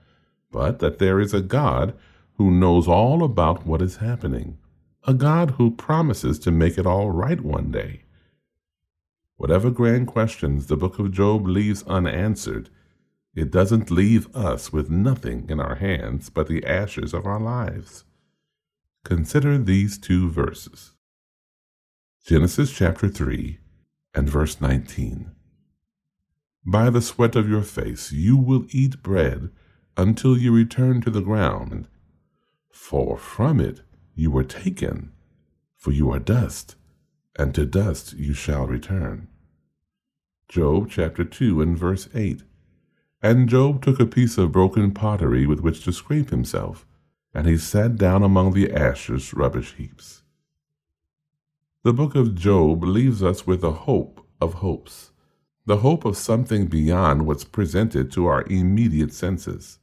but 0.50 0.80
that 0.80 0.98
there 0.98 1.20
is 1.20 1.32
a 1.32 1.40
God 1.40 1.94
who 2.36 2.50
knows 2.50 2.86
all 2.86 3.22
about 3.22 3.66
what 3.66 3.82
is 3.82 3.96
happening, 3.96 4.58
a 5.06 5.14
God 5.14 5.52
who 5.52 5.70
promises 5.70 6.38
to 6.40 6.50
make 6.50 6.78
it 6.78 6.86
all 6.86 7.10
right 7.10 7.40
one 7.40 7.70
day. 7.70 8.02
Whatever 9.36 9.70
grand 9.70 10.06
questions 10.06 10.66
the 10.66 10.76
book 10.76 10.98
of 10.98 11.12
Job 11.12 11.46
leaves 11.46 11.82
unanswered, 11.84 12.70
it 13.34 13.50
doesn't 13.50 13.90
leave 13.90 14.34
us 14.34 14.72
with 14.72 14.90
nothing 14.90 15.46
in 15.50 15.60
our 15.60 15.74
hands 15.74 16.30
but 16.30 16.48
the 16.48 16.64
ashes 16.64 17.12
of 17.12 17.26
our 17.26 17.40
lives. 17.40 18.04
Consider 19.04 19.58
these 19.58 19.98
two 19.98 20.30
verses 20.30 20.92
Genesis 22.24 22.72
chapter 22.72 23.08
3 23.08 23.58
and 24.14 24.28
verse 24.28 24.60
19. 24.60 25.30
By 26.64 26.90
the 26.90 27.02
sweat 27.02 27.36
of 27.36 27.48
your 27.48 27.62
face 27.62 28.10
you 28.10 28.36
will 28.36 28.66
eat 28.70 29.02
bread 29.02 29.50
until 29.96 30.36
you 30.36 30.52
return 30.52 31.00
to 31.02 31.10
the 31.10 31.20
ground, 31.20 31.86
for 32.76 33.16
from 33.16 33.58
it 33.58 33.80
you 34.14 34.30
were 34.30 34.44
taken, 34.44 35.10
for 35.74 35.90
you 35.90 36.08
are 36.12 36.20
dust, 36.20 36.76
and 37.36 37.52
to 37.52 37.66
dust 37.66 38.12
you 38.12 38.32
shall 38.32 38.64
return. 38.66 39.26
Job 40.48 40.88
chapter 40.88 41.24
2 41.24 41.60
and 41.60 41.76
verse 41.76 42.08
8. 42.14 42.44
And 43.20 43.48
Job 43.48 43.82
took 43.82 43.98
a 43.98 44.06
piece 44.06 44.38
of 44.38 44.52
broken 44.52 44.92
pottery 44.92 45.46
with 45.46 45.60
which 45.60 45.82
to 45.84 45.92
scrape 45.92 46.30
himself, 46.30 46.86
and 47.34 47.48
he 47.48 47.58
sat 47.58 47.96
down 47.96 48.22
among 48.22 48.52
the 48.52 48.72
ashes 48.72 49.34
rubbish 49.34 49.74
heaps. 49.74 50.22
The 51.82 51.92
book 51.92 52.14
of 52.14 52.36
Job 52.36 52.84
leaves 52.84 53.20
us 53.20 53.46
with 53.46 53.64
a 53.64 53.72
hope 53.72 54.24
of 54.40 54.54
hopes, 54.54 55.10
the 55.64 55.78
hope 55.78 56.04
of 56.04 56.16
something 56.16 56.66
beyond 56.66 57.26
what's 57.26 57.42
presented 57.42 58.12
to 58.12 58.26
our 58.26 58.44
immediate 58.48 59.12
senses. 59.12 59.80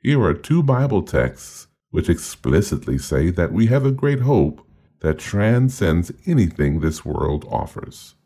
Here 0.00 0.20
are 0.22 0.34
two 0.34 0.62
Bible 0.62 1.02
texts 1.02 1.68
which 1.94 2.08
explicitly 2.08 2.98
say 2.98 3.30
that 3.30 3.52
we 3.52 3.66
have 3.66 3.86
a 3.86 3.92
great 3.92 4.18
hope 4.18 4.66
that 4.98 5.16
transcends 5.16 6.10
anything 6.26 6.80
this 6.80 7.04
world 7.04 7.46
offers. 7.48 8.16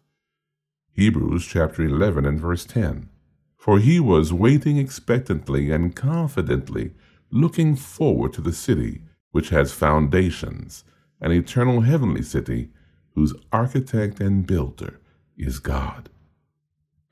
Hebrews 0.92 1.44
chapter 1.44 1.82
11 1.82 2.24
and 2.24 2.40
verse 2.40 2.64
10. 2.64 3.10
For 3.58 3.78
he 3.78 4.00
was 4.00 4.32
waiting 4.32 4.78
expectantly 4.78 5.70
and 5.70 5.94
confidently, 5.94 6.94
looking 7.30 7.76
forward 7.76 8.32
to 8.32 8.40
the 8.40 8.54
city 8.54 9.02
which 9.32 9.50
has 9.50 9.70
foundations 9.70 10.82
an 11.20 11.32
eternal 11.32 11.82
heavenly 11.82 12.22
city 12.22 12.70
whose 13.16 13.34
architect 13.52 14.18
and 14.18 14.46
builder 14.46 14.98
is 15.36 15.58
God. 15.58 16.08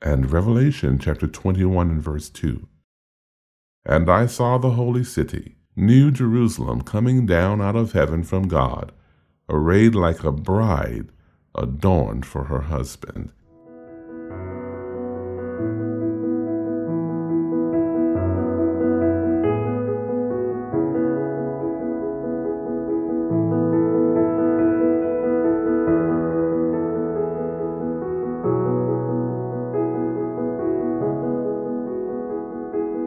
And 0.01 0.31
Revelation 0.31 0.97
chapter 0.97 1.27
21 1.27 1.91
and 1.91 2.01
verse 2.01 2.29
2. 2.29 2.67
And 3.85 4.09
I 4.09 4.25
saw 4.25 4.57
the 4.57 4.71
holy 4.71 5.03
city, 5.03 5.56
New 5.79 6.09
Jerusalem, 6.09 6.81
coming 6.81 7.27
down 7.27 7.61
out 7.61 7.75
of 7.75 7.91
heaven 7.91 8.23
from 8.23 8.47
God, 8.47 8.91
arrayed 9.47 9.93
like 9.93 10.23
a 10.23 10.31
bride 10.31 11.09
adorned 11.53 12.25
for 12.25 12.45
her 12.45 12.61
husband. 12.61 13.31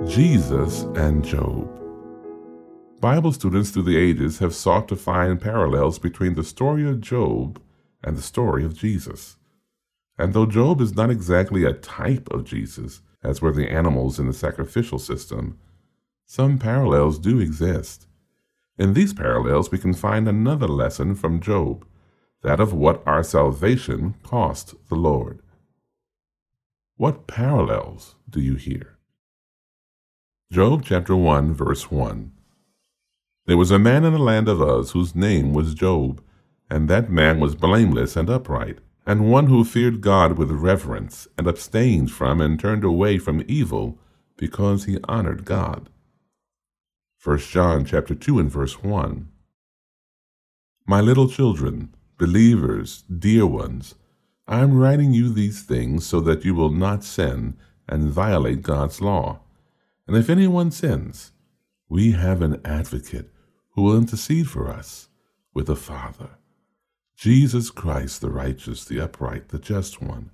Jesus 0.07 0.83
and 0.95 1.25
Job. 1.25 1.90
Bible 3.01 3.33
students 3.33 3.71
through 3.71 3.85
the 3.85 3.97
ages 3.97 4.41
have 4.41 4.55
sought 4.55 4.87
to 4.89 4.97
find 4.97 5.41
parallels 5.41 5.99
between 5.99 6.35
the 6.35 6.45
story 6.45 6.87
of 6.87 7.01
Job 7.01 7.59
and 8.05 8.15
the 8.15 8.23
story 8.23 8.63
of 8.63 8.77
Jesus. 8.77 9.37
And 10.19 10.35
though 10.35 10.45
Job 10.45 10.83
is 10.83 10.95
not 10.95 11.09
exactly 11.09 11.65
a 11.65 11.73
type 11.73 12.29
of 12.31 12.45
Jesus, 12.45 13.01
as 13.23 13.41
were 13.41 13.53
the 13.53 13.71
animals 13.71 14.19
in 14.19 14.27
the 14.27 14.35
sacrificial 14.35 14.99
system, 14.99 15.59
some 16.27 16.59
parallels 16.59 17.19
do 17.19 17.41
exist. 17.41 18.07
In 18.77 18.93
these 18.93 19.15
parallels, 19.15 19.71
we 19.71 19.79
can 19.79 19.95
find 19.95 20.29
another 20.29 20.69
lesson 20.69 21.15
from 21.15 21.41
Job, 21.41 21.87
that 22.43 22.61
of 22.61 22.75
what 22.75 23.03
our 23.07 23.23
salvation 23.23 24.15
cost 24.23 24.75
the 24.91 24.95
Lord. 24.95 25.41
What 26.99 27.27
parallels 27.27 28.15
do 28.29 28.43
you 28.43 28.57
hear? 28.57 28.99
Job 30.53 30.83
chapter 30.85 31.17
1, 31.17 31.55
verse 31.55 31.91
1. 31.91 32.33
There 33.51 33.57
was 33.57 33.73
a 33.73 33.81
man 33.81 34.05
in 34.05 34.13
the 34.13 34.21
land 34.21 34.49
of 34.49 34.61
Uz 34.61 34.93
whose 34.93 35.17
name 35.17 35.53
was 35.53 35.75
Job, 35.75 36.23
and 36.71 36.87
that 36.87 37.11
man 37.11 37.41
was 37.41 37.57
blameless 37.57 38.15
and 38.15 38.31
upright, 38.31 38.79
and 39.05 39.29
one 39.29 39.49
who 39.49 39.65
feared 39.65 40.01
God 40.01 40.39
with 40.39 40.53
reverence, 40.53 41.27
and 41.37 41.49
abstained 41.49 42.13
from 42.13 42.41
and 42.41 42.61
turned 42.61 42.85
away 42.85 43.19
from 43.19 43.43
evil, 43.49 43.99
because 44.37 44.85
he 44.85 45.01
honored 45.03 45.45
God. 45.45 45.89
1 47.25 47.39
John 47.39 47.85
chapter 47.85 48.15
2 48.15 48.39
and 48.39 48.53
verse 48.53 48.85
1. 48.85 49.29
My 50.87 51.01
little 51.01 51.29
children, 51.29 51.93
believers, 52.19 53.03
dear 53.03 53.47
ones, 53.49 53.97
I 54.47 54.61
am 54.61 54.79
writing 54.79 55.13
you 55.13 55.29
these 55.29 55.63
things 55.65 56.07
so 56.07 56.21
that 56.21 56.45
you 56.45 56.55
will 56.55 56.71
not 56.71 57.03
sin 57.03 57.57
and 57.89 58.13
violate 58.13 58.63
God's 58.63 59.01
law. 59.01 59.41
And 60.07 60.17
if 60.17 60.31
anyone 60.31 60.71
sins, 60.71 61.33
we 61.89 62.13
have 62.13 62.43
an 62.43 62.61
advocate 62.65 63.29
who 63.71 63.83
will 63.83 63.97
intercede 63.97 64.49
for 64.49 64.69
us 64.69 65.09
with 65.55 65.67
the 65.67 65.77
Father, 65.77 66.31
Jesus 67.17 67.71
Christ, 67.71 68.21
the 68.21 68.31
righteous, 68.31 68.85
the 68.85 69.01
upright, 69.01 69.49
the 69.49 69.59
just 69.59 70.01
one, 70.01 70.31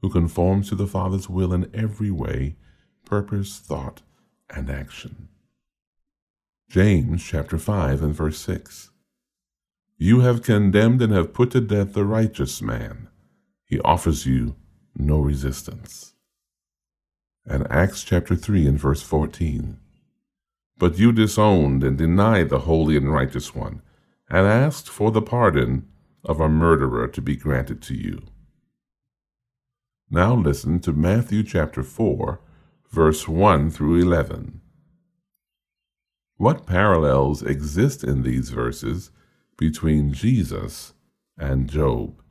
who 0.00 0.10
conforms 0.10 0.68
to 0.68 0.74
the 0.74 0.86
Father's 0.86 1.28
will 1.28 1.52
in 1.52 1.70
every 1.74 2.10
way, 2.10 2.56
purpose, 3.04 3.58
thought, 3.58 4.02
and 4.50 4.70
action. 4.70 5.28
James 6.68 7.22
chapter 7.24 7.58
5 7.58 8.02
and 8.02 8.14
verse 8.14 8.38
6. 8.38 8.90
You 9.98 10.20
have 10.20 10.42
condemned 10.42 11.02
and 11.02 11.12
have 11.12 11.32
put 11.32 11.50
to 11.52 11.60
death 11.60 11.92
the 11.92 12.04
righteous 12.04 12.60
man. 12.60 13.08
He 13.64 13.80
offers 13.80 14.26
you 14.26 14.56
no 14.94 15.18
resistance 15.18 16.14
and 17.46 17.66
Acts 17.70 18.02
chapter 18.02 18.34
3 18.34 18.66
and 18.66 18.78
verse 18.78 19.02
14. 19.02 19.78
But 20.78 20.98
you 20.98 21.12
disowned 21.12 21.82
and 21.82 21.96
denied 21.96 22.50
the 22.50 22.60
holy 22.60 22.96
and 22.96 23.10
righteous 23.12 23.54
one, 23.54 23.82
and 24.28 24.46
asked 24.46 24.88
for 24.88 25.10
the 25.10 25.22
pardon 25.22 25.88
of 26.24 26.40
a 26.40 26.48
murderer 26.48 27.08
to 27.08 27.22
be 27.22 27.36
granted 27.36 27.80
to 27.82 27.94
you. 27.94 28.22
Now 30.10 30.34
listen 30.34 30.80
to 30.80 30.92
Matthew 30.92 31.42
chapter 31.42 31.82
4, 31.82 32.40
verse 32.90 33.26
1 33.26 33.70
through 33.70 34.00
11. 34.00 34.60
What 36.36 36.66
parallels 36.66 37.42
exist 37.42 38.04
in 38.04 38.22
these 38.22 38.50
verses 38.50 39.10
between 39.56 40.12
Jesus 40.12 40.92
and 41.38 41.68
Job? 41.68 42.22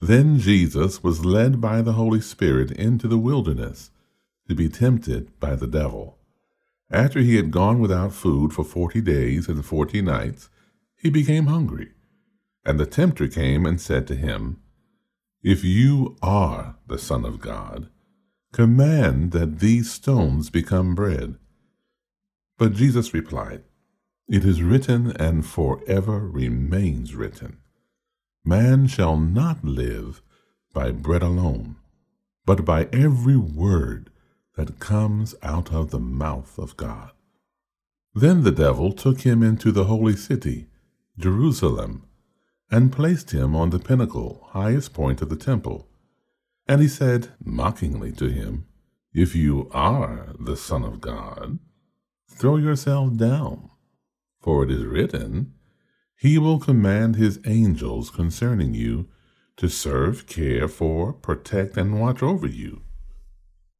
Then 0.00 0.38
Jesus 0.38 1.02
was 1.02 1.24
led 1.24 1.60
by 1.60 1.82
the 1.82 1.94
Holy 1.94 2.20
Spirit 2.20 2.70
into 2.70 3.08
the 3.08 3.18
wilderness 3.18 3.90
to 4.48 4.54
be 4.54 4.68
tempted 4.68 5.38
by 5.40 5.56
the 5.56 5.66
devil. 5.66 6.18
After 6.94 7.18
he 7.18 7.34
had 7.34 7.50
gone 7.50 7.80
without 7.80 8.12
food 8.12 8.52
for 8.52 8.62
forty 8.62 9.00
days 9.00 9.48
and 9.48 9.66
forty 9.66 10.00
nights, 10.00 10.48
he 10.96 11.10
became 11.10 11.46
hungry. 11.46 11.90
And 12.64 12.78
the 12.78 12.86
tempter 12.86 13.26
came 13.26 13.66
and 13.66 13.80
said 13.80 14.06
to 14.06 14.14
him, 14.14 14.60
If 15.42 15.64
you 15.64 16.16
are 16.22 16.76
the 16.86 17.00
Son 17.00 17.24
of 17.24 17.40
God, 17.40 17.88
command 18.52 19.32
that 19.32 19.58
these 19.58 19.90
stones 19.90 20.50
become 20.50 20.94
bread. 20.94 21.34
But 22.58 22.74
Jesus 22.74 23.12
replied, 23.12 23.64
It 24.28 24.44
is 24.44 24.62
written 24.62 25.10
and 25.16 25.44
forever 25.44 26.20
remains 26.20 27.16
written. 27.16 27.58
Man 28.44 28.86
shall 28.86 29.16
not 29.16 29.64
live 29.64 30.22
by 30.72 30.92
bread 30.92 31.24
alone, 31.24 31.74
but 32.46 32.64
by 32.64 32.84
every 32.92 33.36
word 33.36 34.10
that 34.56 34.78
comes 34.78 35.34
out 35.42 35.72
of 35.72 35.90
the 35.90 35.98
mouth 35.98 36.58
of 36.58 36.76
God. 36.76 37.10
Then 38.14 38.44
the 38.44 38.52
devil 38.52 38.92
took 38.92 39.22
him 39.22 39.42
into 39.42 39.72
the 39.72 39.84
holy 39.84 40.16
city, 40.16 40.68
Jerusalem, 41.18 42.04
and 42.70 42.92
placed 42.92 43.32
him 43.32 43.56
on 43.56 43.70
the 43.70 43.78
pinnacle, 43.78 44.48
highest 44.50 44.92
point 44.92 45.20
of 45.20 45.28
the 45.28 45.36
temple. 45.36 45.88
And 46.66 46.80
he 46.80 46.88
said 46.88 47.28
mockingly 47.44 48.12
to 48.12 48.28
him, 48.28 48.66
If 49.12 49.34
you 49.34 49.68
are 49.72 50.34
the 50.38 50.56
Son 50.56 50.84
of 50.84 51.00
God, 51.00 51.58
throw 52.30 52.56
yourself 52.56 53.16
down, 53.16 53.70
for 54.40 54.64
it 54.64 54.70
is 54.70 54.84
written, 54.84 55.54
he 56.16 56.38
will 56.38 56.58
command 56.58 57.16
his 57.16 57.40
angels 57.44 58.10
concerning 58.10 58.74
you 58.74 59.08
to 59.56 59.68
serve, 59.68 60.26
care 60.26 60.68
for, 60.68 61.12
protect, 61.12 61.76
and 61.76 62.00
watch 62.00 62.22
over 62.22 62.46
you. 62.46 62.82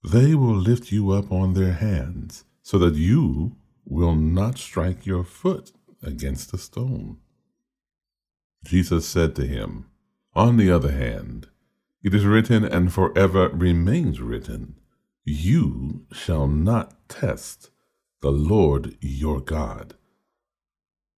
They 0.04 0.34
will 0.34 0.54
lift 0.54 0.92
you 0.92 1.12
up 1.12 1.32
on 1.32 1.54
their 1.54 1.72
hands 1.72 2.44
so 2.62 2.78
that 2.78 2.94
you 2.94 3.56
will 3.86 4.14
not 4.14 4.58
strike 4.58 5.06
your 5.06 5.24
foot 5.24 5.72
against 6.02 6.52
a 6.52 6.58
stone. 6.58 7.16
Jesus 8.64 9.06
said 9.08 9.34
to 9.36 9.46
him, 9.46 9.86
On 10.34 10.58
the 10.58 10.70
other 10.70 10.92
hand, 10.92 11.48
it 12.02 12.14
is 12.14 12.26
written 12.26 12.64
and 12.64 12.92
forever 12.92 13.48
remains 13.48 14.20
written, 14.20 14.78
You 15.24 16.04
shall 16.12 16.48
not 16.48 17.08
test 17.08 17.70
the 18.20 18.32
Lord 18.32 18.98
your 19.00 19.40
God. 19.40 19.94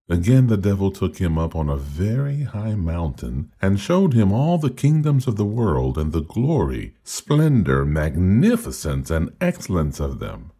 Again 0.09 0.47
the 0.47 0.57
devil 0.57 0.93
took 0.93 1.19
him 1.19 1.37
up 1.37 1.57
on 1.57 1.69
a 1.69 1.77
very 1.77 2.43
high 2.43 2.77
mountain 2.77 3.51
and 3.61 3.81
showed 3.81 4.15
him 4.15 4.33
all 4.33 4.57
the 4.57 4.71
kingdoms 4.71 5.27
of 5.27 5.37
the 5.37 5.45
world 5.45 5.99
and 5.99 6.13
the 6.13 6.21
glory, 6.21 6.95
splendor, 7.03 7.85
magnificence, 7.85 9.11
and 9.11 9.33
excellence 9.41 9.99
of 9.99 10.21
them. 10.21 10.53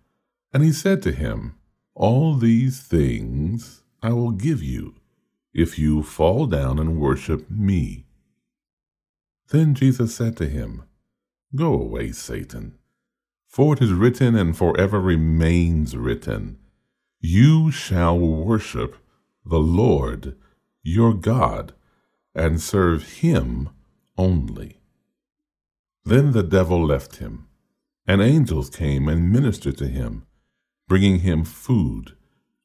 And 0.53 0.65
he 0.65 0.73
said 0.73 1.01
to 1.03 1.13
him, 1.13 1.55
All 1.95 2.35
these 2.35 2.81
things 2.81 3.83
I 4.03 4.13
will 4.13 4.33
give 4.33 4.65
you, 4.65 4.97
if 5.55 5.79
you 5.79 6.03
fall 6.03 6.47
down 6.47 6.81
and 6.81 7.01
worship 7.01 7.49
me. 7.49 8.05
Then 9.51 9.75
Jesus 9.75 10.15
said 10.15 10.37
to 10.39 10.49
him, 10.49 10.83
Go 11.55 11.73
away, 11.73 12.11
Satan, 12.11 12.79
for 13.47 13.75
it 13.75 13.83
is 13.83 13.93
written 13.93 14.35
and 14.35 14.57
forever 14.57 15.01
remains 15.01 15.97
written, 15.97 16.59
You 17.21 17.71
shall 17.71 18.19
worship 18.19 18.97
the 19.47 19.61
Lord 19.61 20.37
your 20.87 21.15
God, 21.15 21.75
and 22.33 22.61
serve 22.61 23.21
him 23.21 23.71
only. 24.17 24.79
Then 26.05 26.31
the 26.31 26.45
devil 26.45 26.87
left 26.87 27.17
him, 27.17 27.49
and 28.07 28.23
angels 28.23 28.71
came 28.71 29.09
and 29.09 29.33
ministered 29.33 29.77
to 29.79 29.89
him, 29.89 30.27
bringing 30.87 31.21
him 31.21 31.45
food 31.45 32.17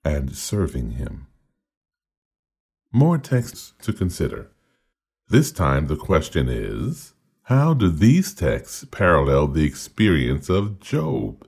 and 0.06 0.36
serving 0.36 0.92
him. 0.92 1.28
More 2.94 3.18
texts 3.18 3.74
to 3.82 3.92
consider. 3.92 4.52
This 5.28 5.52
time 5.52 5.88
the 5.88 5.96
question 5.96 6.48
is 6.48 7.14
how 7.44 7.74
do 7.74 7.90
these 7.90 8.36
texts 8.36 8.86
parallel 8.92 9.48
the 9.48 9.66
experience 9.66 10.48
of 10.48 10.80
Job? 10.80 11.48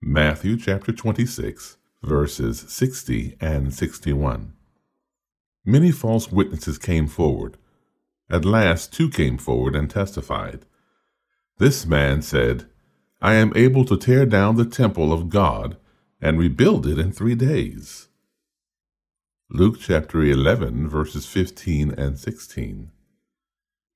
Matthew 0.00 0.56
chapter 0.56 0.92
26, 0.92 1.76
verses 2.04 2.64
60 2.68 3.36
and 3.40 3.72
61. 3.72 4.52
Many 5.64 5.90
false 5.90 6.30
witnesses 6.30 6.78
came 6.78 7.06
forward. 7.06 7.56
At 8.30 8.44
last, 8.44 8.92
two 8.92 9.08
came 9.08 9.38
forward 9.38 9.74
and 9.74 9.88
testified. 9.88 10.66
This 11.58 11.86
man 11.86 12.22
said, 12.22 12.66
I 13.20 13.34
am 13.34 13.52
able 13.56 13.84
to 13.86 13.96
tear 13.96 14.26
down 14.26 14.56
the 14.56 14.64
temple 14.64 15.12
of 15.12 15.30
God 15.30 15.76
and 16.20 16.38
rebuild 16.38 16.86
it 16.86 16.98
in 16.98 17.12
three 17.12 17.34
days. 17.34 18.08
Luke 19.50 19.76
chapter 19.78 20.22
11, 20.22 20.88
verses 20.88 21.26
15 21.26 21.92
and 21.92 22.18
16. 22.18 22.90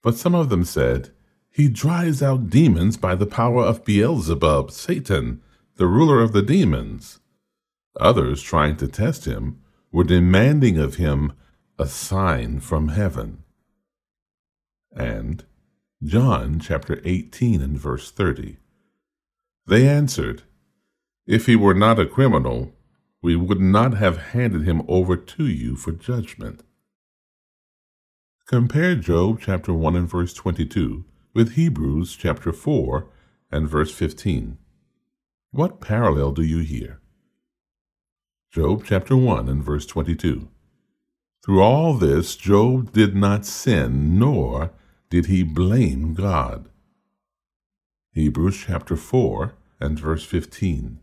But 0.03 0.17
some 0.17 0.35
of 0.35 0.49
them 0.49 0.65
said, 0.65 1.11
He 1.51 1.69
drives 1.69 2.23
out 2.23 2.49
demons 2.49 2.97
by 2.97 3.15
the 3.15 3.27
power 3.27 3.65
of 3.65 3.85
Beelzebub, 3.85 4.71
Satan, 4.71 5.43
the 5.77 5.87
ruler 5.87 6.21
of 6.21 6.33
the 6.33 6.43
demons. 6.43 7.19
Others, 7.99 8.42
trying 8.42 8.76
to 8.76 8.88
test 8.88 9.24
him, 9.24 9.61
were 9.90 10.05
demanding 10.05 10.78
of 10.78 10.96
him 10.96 11.32
a 11.78 11.86
sign 11.86 12.61
from 12.61 12.88
heaven. 12.88 13.42
And 14.92 15.44
John 16.03 16.61
chapter 16.61 17.01
18 17.05 17.61
and 17.61 17.78
verse 17.78 18.11
30. 18.11 18.59
They 19.66 19.88
answered, 19.88 20.44
If 21.26 21.46
he 21.46 21.57
were 21.57 21.74
not 21.74 21.99
a 21.99 22.07
criminal, 22.07 22.72
we 23.20 23.36
would 23.36 23.61
not 23.61 23.94
have 23.94 24.28
handed 24.32 24.62
him 24.62 24.82
over 24.88 25.16
to 25.16 25.46
you 25.46 25.76
for 25.76 25.92
judgment. 25.92 26.62
Compare 28.46 28.94
Job 28.94 29.40
chapter 29.40 29.74
1 29.74 29.96
and 29.96 30.09
verse 30.09 30.32
22 30.32 31.05
with 31.34 31.53
Hebrews 31.53 32.16
chapter 32.16 32.53
4 32.53 33.11
and 33.51 33.68
verse 33.68 33.92
15. 33.92 34.57
What 35.51 35.80
parallel 35.80 36.32
do 36.32 36.42
you 36.42 36.61
hear? 36.61 37.01
Job 38.51 38.82
chapter 38.82 39.14
1 39.14 39.46
and 39.46 39.62
verse 39.62 39.84
22. 39.84 40.49
Through 41.44 41.61
all 41.61 41.92
this, 41.92 42.34
Job 42.34 42.92
did 42.92 43.14
not 43.14 43.44
sin, 43.44 44.18
nor 44.18 44.70
did 45.11 45.26
he 45.26 45.42
blame 45.42 46.14
God. 46.14 46.70
Hebrews 48.12 48.64
chapter 48.66 48.96
4 48.96 49.55
and 49.80 50.01
verse 50.01 50.24
15. 50.24 50.99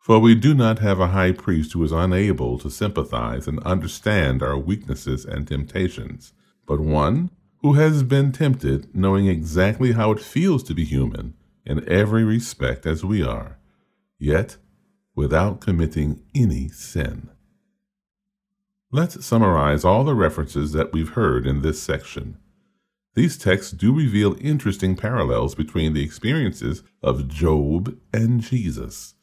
For 0.00 0.18
we 0.18 0.34
do 0.34 0.52
not 0.52 0.80
have 0.80 1.00
a 1.00 1.08
high 1.08 1.32
priest 1.32 1.72
who 1.72 1.82
is 1.82 1.92
unable 1.92 2.58
to 2.58 2.68
sympathize 2.68 3.48
and 3.48 3.58
understand 3.60 4.42
our 4.42 4.58
weaknesses 4.58 5.24
and 5.24 5.48
temptations, 5.48 6.34
but 6.66 6.78
one 6.78 7.30
who 7.62 7.72
has 7.72 8.02
been 8.02 8.32
tempted, 8.32 8.94
knowing 8.94 9.28
exactly 9.28 9.92
how 9.92 10.10
it 10.10 10.20
feels 10.20 10.62
to 10.64 10.74
be 10.74 10.84
human 10.84 11.32
in 11.64 11.88
every 11.88 12.22
respect 12.22 12.84
as 12.84 13.02
we 13.02 13.22
are, 13.22 13.56
yet 14.18 14.58
without 15.14 15.60
committing 15.60 16.22
any 16.34 16.68
sin. 16.68 17.28
Let's 18.90 19.24
summarize 19.24 19.84
all 19.84 20.04
the 20.04 20.14
references 20.14 20.72
that 20.72 20.92
we've 20.92 21.10
heard 21.10 21.46
in 21.46 21.62
this 21.62 21.82
section. 21.82 22.36
These 23.14 23.38
texts 23.38 23.72
do 23.72 23.94
reveal 23.94 24.36
interesting 24.40 24.96
parallels 24.96 25.54
between 25.54 25.92
the 25.92 26.02
experiences 26.02 26.82
of 27.02 27.28
Job 27.28 27.98
and 28.12 28.40
Jesus. 28.40 29.14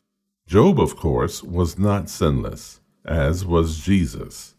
Job, 0.47 0.79
of 0.79 0.95
course, 0.95 1.43
was 1.43 1.77
not 1.77 2.09
sinless, 2.09 2.79
as 3.05 3.45
was 3.45 3.79
Jesus. 3.79 4.55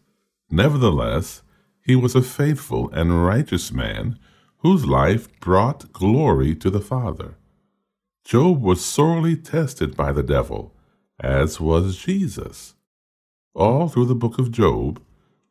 Nevertheless, 0.49 1.43
he 1.83 1.95
was 1.95 2.15
a 2.15 2.21
faithful 2.21 2.89
and 2.91 3.25
righteous 3.25 3.71
man 3.71 4.19
whose 4.59 4.85
life 4.85 5.27
brought 5.39 5.91
glory 5.91 6.55
to 6.55 6.69
the 6.69 6.81
Father. 6.81 7.35
Job 8.23 8.61
was 8.61 8.85
sorely 8.85 9.35
tested 9.35 9.97
by 9.97 10.11
the 10.11 10.23
devil 10.23 10.73
as 11.21 11.61
was 11.61 11.97
Jesus. 11.97 12.73
All 13.53 13.87
through 13.87 14.05
the 14.05 14.15
book 14.15 14.39
of 14.39 14.51
Job, 14.51 15.01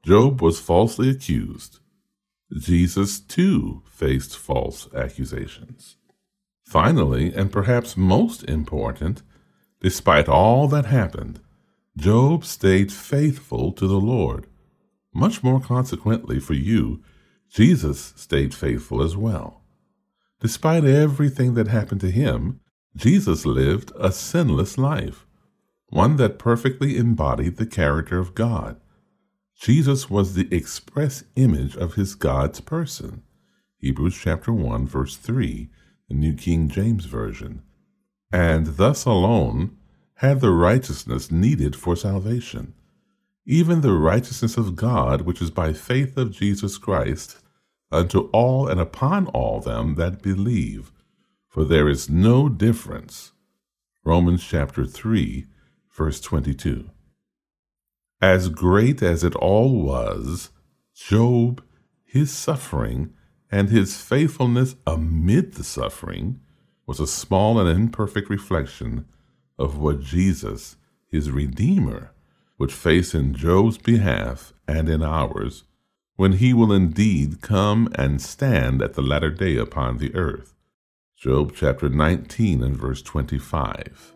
Job 0.02 0.42
was 0.42 0.60
falsely 0.60 1.08
accused. 1.08 1.78
Jesus, 2.52 3.20
too, 3.20 3.82
faced 3.86 4.36
false 4.36 4.88
accusations. 4.94 5.96
Finally, 6.66 7.32
and 7.32 7.52
perhaps 7.52 7.96
most 7.96 8.42
important, 8.44 9.22
despite 9.80 10.28
all 10.28 10.66
that 10.68 10.86
happened, 10.86 11.40
Job 11.96 12.44
stayed 12.44 12.92
faithful 12.92 13.72
to 13.72 13.86
the 13.86 14.00
Lord. 14.00 14.46
Much 15.14 15.42
more 15.42 15.60
consequently 15.60 16.40
for 16.40 16.54
you, 16.54 17.02
Jesus 17.48 18.12
stayed 18.16 18.54
faithful 18.54 19.02
as 19.02 19.16
well. 19.16 19.62
Despite 20.40 20.84
everything 20.84 21.54
that 21.54 21.68
happened 21.68 22.00
to 22.00 22.10
him, 22.10 22.60
Jesus 22.96 23.44
lived 23.44 23.92
a 23.98 24.10
sinless 24.10 24.78
life 24.78 25.26
one 25.90 26.16
that 26.16 26.38
perfectly 26.38 26.96
embodied 26.96 27.56
the 27.56 27.66
character 27.66 28.18
of 28.18 28.34
God. 28.34 28.80
Jesus 29.60 30.08
was 30.08 30.34
the 30.34 30.48
express 30.54 31.24
image 31.36 31.76
of 31.76 31.94
his 31.94 32.14
God's 32.14 32.60
person. 32.60 33.22
Hebrews 33.78 34.18
chapter 34.18 34.52
1 34.52 34.86
verse 34.86 35.16
3, 35.16 35.68
the 36.08 36.14
New 36.14 36.34
King 36.34 36.68
James 36.68 37.04
Version. 37.04 37.62
And 38.32 38.66
thus 38.78 39.04
alone 39.04 39.76
had 40.14 40.40
the 40.40 40.50
righteousness 40.50 41.30
needed 41.30 41.74
for 41.74 41.96
salvation, 41.96 42.74
even 43.44 43.80
the 43.80 43.92
righteousness 43.92 44.56
of 44.56 44.76
God 44.76 45.22
which 45.22 45.42
is 45.42 45.50
by 45.50 45.72
faith 45.72 46.16
of 46.16 46.30
Jesus 46.30 46.78
Christ 46.78 47.38
unto 47.90 48.28
all 48.32 48.68
and 48.68 48.80
upon 48.80 49.26
all 49.28 49.60
them 49.60 49.96
that 49.96 50.22
believe, 50.22 50.92
for 51.48 51.64
there 51.64 51.88
is 51.88 52.08
no 52.08 52.48
difference. 52.48 53.32
Romans 54.04 54.44
chapter 54.44 54.86
3 54.86 55.46
verse 56.00 56.18
22. 56.22 56.88
As 58.22 58.48
great 58.48 59.02
as 59.02 59.22
it 59.22 59.34
all 59.34 59.82
was, 59.82 60.48
Job, 60.94 61.62
his 62.06 62.32
suffering, 62.32 63.12
and 63.50 63.68
his 63.68 64.00
faithfulness 64.00 64.76
amid 64.86 65.54
the 65.56 65.62
suffering 65.62 66.40
was 66.86 67.00
a 67.00 67.06
small 67.06 67.60
and 67.60 67.68
imperfect 67.68 68.30
reflection 68.30 69.04
of 69.58 69.76
what 69.76 70.00
Jesus, 70.00 70.78
his 71.06 71.30
Redeemer, 71.30 72.12
would 72.56 72.72
face 72.72 73.14
in 73.14 73.34
Job's 73.34 73.76
behalf 73.76 74.54
and 74.66 74.88
in 74.88 75.02
ours 75.02 75.64
when 76.16 76.32
he 76.32 76.54
will 76.54 76.72
indeed 76.72 77.42
come 77.42 77.92
and 77.94 78.22
stand 78.22 78.80
at 78.80 78.94
the 78.94 79.02
latter 79.02 79.30
day 79.30 79.58
upon 79.58 79.98
the 79.98 80.14
earth. 80.14 80.54
Job 81.14 81.52
chapter 81.54 81.90
19 81.90 82.62
and 82.62 82.74
verse 82.74 83.02
25. 83.02 84.14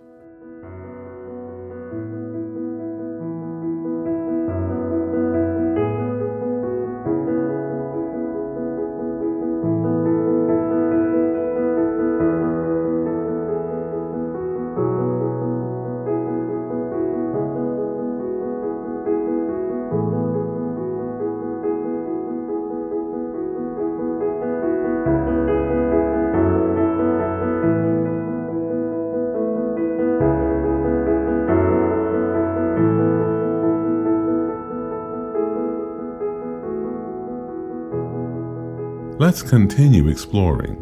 Let's 39.25 39.43
continue 39.43 40.07
exploring. 40.09 40.77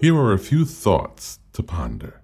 Here 0.00 0.14
are 0.14 0.32
a 0.32 0.38
few 0.38 0.64
thoughts 0.64 1.40
to 1.54 1.64
ponder. 1.64 2.20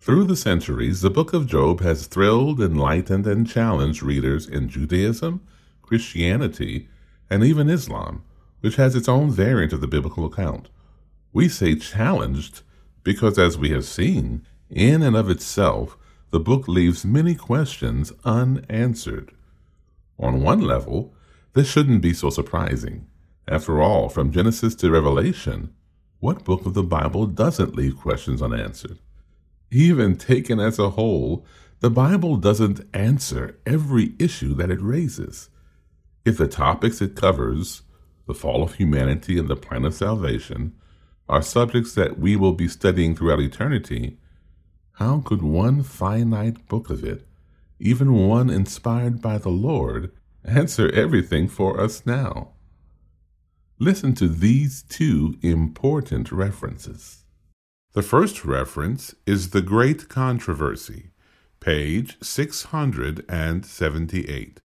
Through 0.00 0.24
the 0.24 0.34
centuries, 0.34 1.02
the 1.02 1.10
book 1.10 1.34
of 1.34 1.46
Job 1.46 1.82
has 1.82 2.06
thrilled, 2.06 2.58
enlightened, 2.58 3.26
and 3.26 3.46
challenged 3.46 4.02
readers 4.02 4.46
in 4.48 4.70
Judaism, 4.70 5.42
Christianity, 5.82 6.88
and 7.28 7.44
even 7.44 7.68
Islam, 7.68 8.24
which 8.62 8.76
has 8.76 8.96
its 8.96 9.10
own 9.10 9.30
variant 9.30 9.74
of 9.74 9.82
the 9.82 9.86
biblical 9.86 10.24
account. 10.24 10.70
We 11.34 11.46
say 11.50 11.74
challenged 11.74 12.62
because, 13.02 13.38
as 13.38 13.58
we 13.58 13.72
have 13.72 13.84
seen, 13.84 14.46
in 14.70 15.02
and 15.02 15.16
of 15.16 15.28
itself, 15.28 15.98
the 16.30 16.40
book 16.40 16.66
leaves 16.66 17.04
many 17.04 17.34
questions 17.34 18.10
unanswered. 18.24 19.32
On 20.18 20.40
one 20.40 20.62
level, 20.62 21.12
this 21.52 21.70
shouldn't 21.70 22.00
be 22.00 22.14
so 22.14 22.30
surprising. 22.30 23.06
After 23.46 23.82
all, 23.82 24.08
from 24.08 24.32
Genesis 24.32 24.74
to 24.76 24.90
Revelation, 24.90 25.74
what 26.20 26.44
book 26.44 26.64
of 26.64 26.72
the 26.74 26.82
Bible 26.82 27.26
doesn't 27.26 27.76
leave 27.76 27.98
questions 27.98 28.40
unanswered? 28.40 28.98
Even 29.70 30.16
taken 30.16 30.58
as 30.58 30.78
a 30.78 30.90
whole, 30.90 31.44
the 31.80 31.90
Bible 31.90 32.36
doesn't 32.36 32.80
answer 32.94 33.58
every 33.66 34.14
issue 34.18 34.54
that 34.54 34.70
it 34.70 34.80
raises. 34.80 35.50
If 36.24 36.38
the 36.38 36.48
topics 36.48 37.02
it 37.02 37.14
covers, 37.16 37.82
the 38.26 38.32
fall 38.32 38.62
of 38.62 38.76
humanity 38.76 39.38
and 39.38 39.48
the 39.48 39.56
plan 39.56 39.84
of 39.84 39.92
salvation, 39.92 40.72
are 41.28 41.42
subjects 41.42 41.94
that 41.94 42.18
we 42.18 42.36
will 42.36 42.54
be 42.54 42.68
studying 42.68 43.14
throughout 43.14 43.40
eternity, 43.40 44.18
how 44.92 45.20
could 45.20 45.42
one 45.42 45.82
finite 45.82 46.66
book 46.68 46.88
of 46.88 47.04
it, 47.04 47.26
even 47.78 48.28
one 48.28 48.48
inspired 48.48 49.20
by 49.20 49.36
the 49.36 49.50
Lord, 49.50 50.12
answer 50.44 50.90
everything 50.92 51.48
for 51.48 51.78
us 51.78 52.06
now? 52.06 52.53
Listen 53.80 54.14
to 54.14 54.28
these 54.28 54.84
two 54.84 55.36
important 55.42 56.30
references. 56.30 57.24
The 57.92 58.02
first 58.02 58.44
reference 58.44 59.16
is 59.26 59.50
The 59.50 59.62
Great 59.62 60.08
Controversy, 60.08 61.10
page 61.58 62.16
678. 62.22 64.60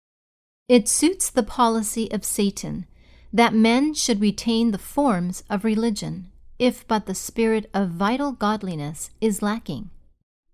It 0.68 0.89
suits 0.89 1.30
the 1.30 1.43
policy 1.43 2.12
of 2.12 2.26
Satan 2.26 2.88
that 3.32 3.53
men 3.53 3.93
should 3.93 4.22
retain 4.22 4.72
the 4.72 4.80
forms 4.80 5.43
of 5.51 5.64
religion, 5.64 6.32
if 6.58 6.88
but 6.88 7.06
the 7.06 7.14
spirit 7.14 7.70
of 7.76 7.89
vital 7.89 8.32
godliness 8.32 9.12
is 9.22 9.43
lacking. 9.43 9.91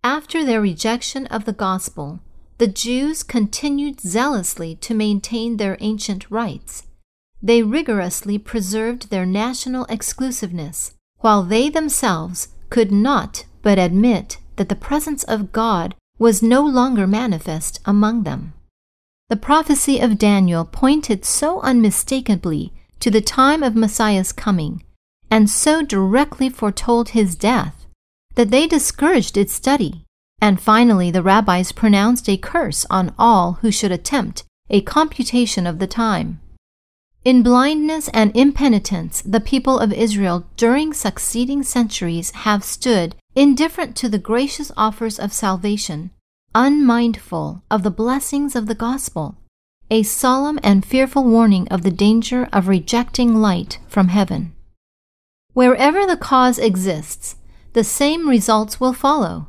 After 0.03 0.43
their 0.43 0.59
rejection 0.59 1.25
of 1.27 1.45
the 1.45 1.53
gospel, 1.53 2.19
the 2.57 2.67
Jews 2.67 3.23
continued 3.23 4.01
zealously 4.01 4.75
to 4.75 4.93
maintain 4.93 5.55
their 5.55 5.77
ancient 5.79 6.29
rites. 6.29 6.83
They 7.43 7.63
rigorously 7.63 8.37
preserved 8.37 9.09
their 9.09 9.25
national 9.25 9.85
exclusiveness, 9.85 10.93
while 11.19 11.43
they 11.43 11.69
themselves 11.69 12.49
could 12.69 12.91
not 12.91 13.45
but 13.61 13.79
admit 13.79 14.37
that 14.57 14.69
the 14.69 14.75
presence 14.75 15.23
of 15.23 15.51
God 15.51 15.95
was 16.19 16.43
no 16.43 16.63
longer 16.63 17.07
manifest 17.07 17.79
among 17.85 18.23
them. 18.23 18.53
The 19.29 19.37
prophecy 19.37 19.99
of 19.99 20.19
Daniel 20.19 20.65
pointed 20.65 21.25
so 21.25 21.61
unmistakably 21.61 22.73
to 22.99 23.09
the 23.09 23.21
time 23.21 23.63
of 23.63 23.75
Messiah's 23.75 24.31
coming, 24.31 24.83
and 25.31 25.49
so 25.49 25.81
directly 25.81 26.49
foretold 26.49 27.09
his 27.09 27.35
death, 27.35 27.87
that 28.35 28.51
they 28.51 28.67
discouraged 28.67 29.37
its 29.37 29.53
study, 29.53 30.05
and 30.39 30.61
finally 30.61 31.09
the 31.09 31.23
rabbis 31.23 31.71
pronounced 31.71 32.29
a 32.29 32.37
curse 32.37 32.85
on 32.89 33.15
all 33.17 33.53
who 33.61 33.71
should 33.71 33.91
attempt 33.91 34.43
a 34.69 34.81
computation 34.81 35.65
of 35.65 35.79
the 35.79 35.87
time. 35.87 36.39
In 37.23 37.43
blindness 37.43 38.09
and 38.15 38.35
impenitence, 38.35 39.21
the 39.21 39.39
people 39.39 39.77
of 39.77 39.93
Israel 39.93 40.47
during 40.57 40.91
succeeding 40.91 41.61
centuries 41.61 42.31
have 42.31 42.63
stood 42.63 43.15
indifferent 43.35 43.95
to 43.97 44.09
the 44.09 44.17
gracious 44.17 44.71
offers 44.75 45.19
of 45.19 45.31
salvation, 45.31 46.09
unmindful 46.55 47.61
of 47.69 47.83
the 47.83 47.91
blessings 47.91 48.55
of 48.55 48.65
the 48.65 48.73
gospel, 48.73 49.37
a 49.91 50.01
solemn 50.01 50.59
and 50.63 50.83
fearful 50.83 51.23
warning 51.23 51.67
of 51.67 51.83
the 51.83 51.91
danger 51.91 52.49
of 52.51 52.67
rejecting 52.67 53.35
light 53.35 53.77
from 53.87 54.07
heaven. 54.07 54.55
Wherever 55.53 56.07
the 56.07 56.17
cause 56.17 56.57
exists, 56.57 57.35
the 57.73 57.83
same 57.83 58.27
results 58.27 58.79
will 58.79 58.93
follow. 58.93 59.47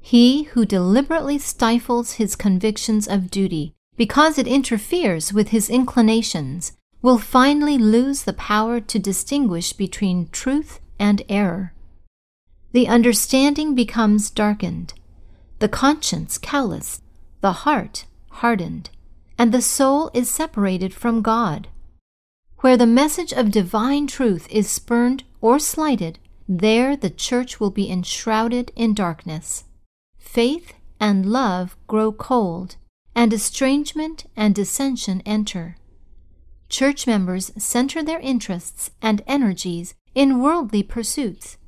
He 0.00 0.44
who 0.44 0.64
deliberately 0.64 1.40
stifles 1.40 2.12
his 2.12 2.36
convictions 2.36 3.08
of 3.08 3.32
duty 3.32 3.74
because 3.96 4.38
it 4.38 4.46
interferes 4.46 5.32
with 5.32 5.48
his 5.48 5.68
inclinations 5.68 6.72
will 7.02 7.18
finally 7.18 7.78
lose 7.78 8.24
the 8.24 8.32
power 8.32 8.80
to 8.80 8.98
distinguish 8.98 9.72
between 9.72 10.28
truth 10.28 10.80
and 10.98 11.22
error. 11.28 11.72
The 12.72 12.88
understanding 12.88 13.74
becomes 13.74 14.30
darkened, 14.30 14.94
the 15.58 15.68
conscience 15.68 16.38
calloused, 16.38 17.02
the 17.40 17.52
heart 17.52 18.04
hardened, 18.30 18.90
and 19.38 19.52
the 19.52 19.62
soul 19.62 20.10
is 20.14 20.30
separated 20.30 20.94
from 20.94 21.22
God. 21.22 21.68
Where 22.58 22.76
the 22.76 22.86
message 22.86 23.32
of 23.32 23.50
divine 23.50 24.06
truth 24.06 24.46
is 24.50 24.70
spurned 24.70 25.24
or 25.40 25.58
slighted, 25.58 26.18
there 26.48 26.96
the 26.96 27.10
church 27.10 27.58
will 27.58 27.70
be 27.70 27.90
enshrouded 27.90 28.70
in 28.76 28.92
darkness. 28.92 29.64
Faith 30.18 30.74
and 31.00 31.24
love 31.24 31.76
grow 31.86 32.12
cold, 32.12 32.76
and 33.14 33.32
estrangement 33.32 34.26
and 34.36 34.54
dissension 34.54 35.22
enter 35.24 35.76
church 36.70 37.06
members 37.06 37.50
center 37.58 38.02
their 38.02 38.20
interests 38.20 38.92
and 39.02 39.22
energies 39.26 39.94
in 40.14 40.40
worldly 40.40 40.82
pursuits, 40.82 41.58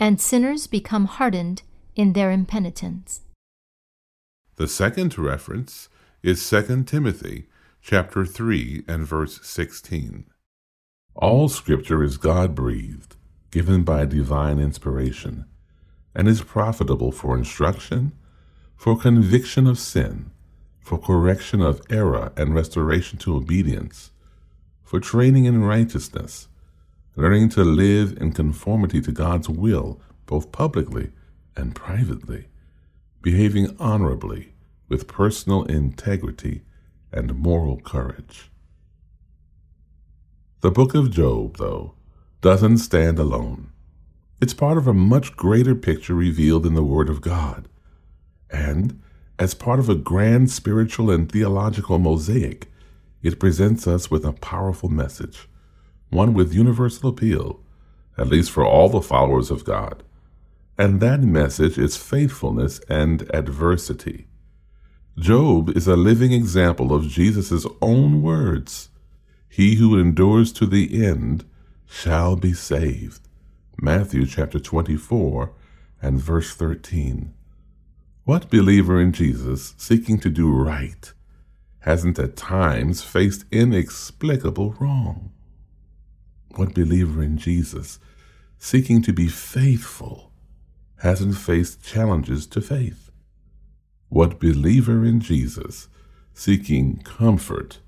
and 0.00 0.20
sinners 0.20 0.66
become 0.66 1.04
hardened 1.04 1.62
in 1.94 2.14
their 2.14 2.30
impenitence. 2.30 3.20
The 4.56 4.66
second 4.66 5.18
reference 5.18 5.88
is 6.22 6.48
2 6.48 6.84
Timothy 6.84 7.46
chapter 7.82 8.24
3 8.24 8.84
and 8.88 9.06
verse 9.06 9.38
16. 9.46 10.24
All 11.14 11.48
scripture 11.48 12.02
is 12.02 12.16
God-breathed, 12.16 13.16
given 13.50 13.84
by 13.84 14.06
divine 14.06 14.58
inspiration, 14.58 15.44
and 16.14 16.26
is 16.26 16.42
profitable 16.42 17.12
for 17.12 17.36
instruction, 17.36 18.12
for 18.74 18.98
conviction 18.98 19.66
of 19.66 19.78
sin, 19.78 20.30
for 20.80 20.98
correction 20.98 21.60
of 21.60 21.80
error 21.90 22.32
and 22.36 22.54
restoration 22.54 23.18
to 23.18 23.36
obedience, 23.36 24.10
for 24.86 25.00
training 25.00 25.44
in 25.44 25.64
righteousness, 25.64 26.46
learning 27.16 27.48
to 27.48 27.64
live 27.64 28.16
in 28.18 28.32
conformity 28.32 29.00
to 29.00 29.10
God's 29.10 29.48
will, 29.48 30.00
both 30.26 30.52
publicly 30.52 31.10
and 31.56 31.74
privately, 31.74 32.46
behaving 33.20 33.74
honorably 33.80 34.52
with 34.88 35.08
personal 35.08 35.64
integrity 35.64 36.62
and 37.12 37.36
moral 37.36 37.80
courage. 37.80 38.48
The 40.60 40.70
book 40.70 40.94
of 40.94 41.10
Job, 41.10 41.56
though, 41.58 41.94
doesn't 42.40 42.78
stand 42.78 43.18
alone. 43.18 43.72
It's 44.40 44.54
part 44.54 44.78
of 44.78 44.86
a 44.86 44.94
much 44.94 45.36
greater 45.36 45.74
picture 45.74 46.14
revealed 46.14 46.64
in 46.64 46.74
the 46.74 46.84
Word 46.84 47.08
of 47.08 47.20
God. 47.20 47.68
And, 48.50 49.02
as 49.36 49.52
part 49.52 49.80
of 49.80 49.88
a 49.88 49.96
grand 49.96 50.50
spiritual 50.50 51.10
and 51.10 51.30
theological 51.30 51.98
mosaic, 51.98 52.70
it 53.22 53.40
presents 53.40 53.86
us 53.86 54.10
with 54.10 54.24
a 54.24 54.32
powerful 54.32 54.88
message, 54.88 55.48
one 56.10 56.34
with 56.34 56.54
universal 56.54 57.10
appeal, 57.10 57.60
at 58.18 58.28
least 58.28 58.50
for 58.50 58.64
all 58.64 58.88
the 58.88 59.02
followers 59.02 59.50
of 59.50 59.64
God. 59.64 60.02
And 60.78 61.00
that 61.00 61.20
message 61.20 61.78
is 61.78 61.96
faithfulness 61.96 62.80
and 62.88 63.28
adversity. 63.34 64.26
Job 65.18 65.74
is 65.74 65.88
a 65.88 65.96
living 65.96 66.32
example 66.32 66.92
of 66.92 67.08
Jesus' 67.08 67.66
own 67.80 68.20
words. 68.20 68.90
He 69.48 69.76
who 69.76 69.98
endures 69.98 70.52
to 70.52 70.66
the 70.66 71.02
end 71.04 71.46
shall 71.86 72.36
be 72.36 72.52
saved. 72.52 73.26
Matthew 73.80 74.26
chapter 74.26 74.58
24 74.58 75.52
and 76.02 76.20
verse 76.20 76.54
13. 76.54 77.32
What 78.24 78.50
believer 78.50 79.00
in 79.00 79.12
Jesus 79.12 79.74
seeking 79.78 80.18
to 80.18 80.28
do 80.28 80.50
right 80.50 81.12
hasn't 81.86 82.18
at 82.18 82.36
times 82.36 83.00
faced 83.02 83.44
inexplicable 83.52 84.72
wrong? 84.80 85.30
What 86.56 86.74
believer 86.74 87.22
in 87.22 87.38
Jesus, 87.38 88.00
seeking 88.58 89.02
to 89.02 89.12
be 89.12 89.28
faithful, 89.28 90.32
hasn't 90.96 91.36
faced 91.36 91.84
challenges 91.84 92.44
to 92.48 92.60
faith? 92.60 93.12
What 94.08 94.40
believer 94.40 95.04
in 95.04 95.20
Jesus, 95.20 95.86
seeking 96.34 97.02
comfort, 97.04 97.78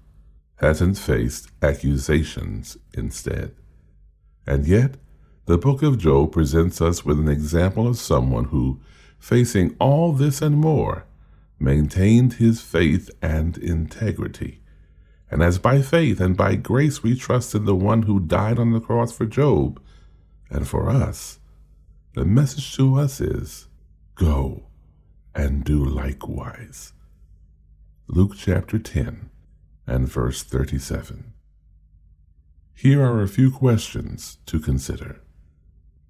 hasn't 0.57 0.97
faced 0.97 1.51
accusations 1.61 2.77
instead? 2.95 3.57
And 4.47 4.65
yet, 4.65 4.95
the 5.47 5.59
book 5.59 5.83
of 5.83 5.99
Job 5.99 6.31
presents 6.31 6.81
us 6.81 7.05
with 7.05 7.19
an 7.19 7.29
example 7.29 7.89
of 7.89 7.99
someone 7.99 8.45
who, 8.45 8.81
facing 9.19 9.75
all 9.81 10.13
this 10.13 10.41
and 10.41 10.57
more, 10.57 11.08
maintained 11.59 12.35
his 12.35 12.61
faith 12.61 13.11
and 13.21 13.59
integrity, 13.59 14.61
And 15.31 15.43
as 15.43 15.59
by 15.59 15.83
faith 15.83 16.21
and 16.21 16.37
by 16.37 16.55
grace 16.55 17.03
we 17.03 17.15
trust 17.15 17.55
in 17.55 17.65
the 17.65 17.75
one 17.75 18.03
who 18.03 18.21
died 18.21 18.59
on 18.59 18.73
the 18.73 18.81
cross 18.81 19.13
for 19.13 19.27
Job 19.27 19.81
and 20.51 20.67
for 20.67 20.89
us, 20.89 21.39
the 22.15 22.25
message 22.25 22.75
to 22.77 22.99
us 22.99 23.21
is 23.21 23.69
go 24.15 24.65
and 25.35 25.65
do 25.65 25.85
likewise. 25.85 26.93
Luke 28.07 28.33
chapter 28.37 28.79
10 28.79 29.29
and 29.87 30.09
verse 30.09 30.43
37. 30.43 31.33
Here 32.75 33.03
are 33.03 33.23
a 33.23 33.29
few 33.29 33.51
questions 33.51 34.39
to 34.47 34.61
consider. 34.61 35.21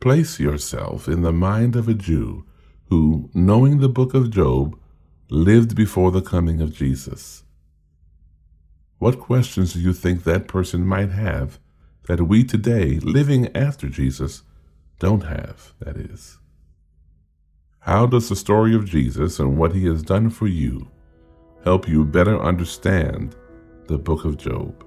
Place 0.01 0.39
yourself 0.39 1.09
in 1.09 1.23
the 1.23 1.33
mind 1.33 1.75
of 1.75 1.89
a 1.89 1.95
Jew 1.95 2.45
who, 2.85 3.31
knowing 3.35 3.79
the 3.79 3.89
book 3.89 4.15
of 4.15 4.31
Job, 4.31 4.79
lived 5.31 5.75
before 5.75 6.11
the 6.11 6.23
coming 6.23 6.61
of 6.61 6.73
Jesus. 6.73 7.43
What 8.99 9.21
questions 9.21 9.75
do 9.75 9.81
you 9.81 9.93
think 9.93 10.25
that 10.25 10.49
person 10.49 10.87
might 10.87 11.11
have 11.11 11.59
that 12.07 12.23
we 12.23 12.43
today, 12.43 12.99
living 13.01 13.55
after 13.55 13.89
Jesus, 13.89 14.43
don't 14.99 15.25
have, 15.25 15.75
that 15.81 15.97
is? 15.97 16.39
How 17.81 18.07
does 18.07 18.29
the 18.29 18.37
story 18.37 18.75
of 18.75 18.87
Jesus 18.87 19.39
and 19.39 19.57
what 19.57 19.75
he 19.75 19.87
has 19.87 20.03
done 20.03 20.31
for 20.31 20.47
you 20.47 20.91
help 21.63 21.87
you 21.87 22.05
better 22.05 22.41
understand 22.41 23.37
the 23.87 23.99
book 23.99 24.25
of 24.25 24.39
Job? 24.39 24.85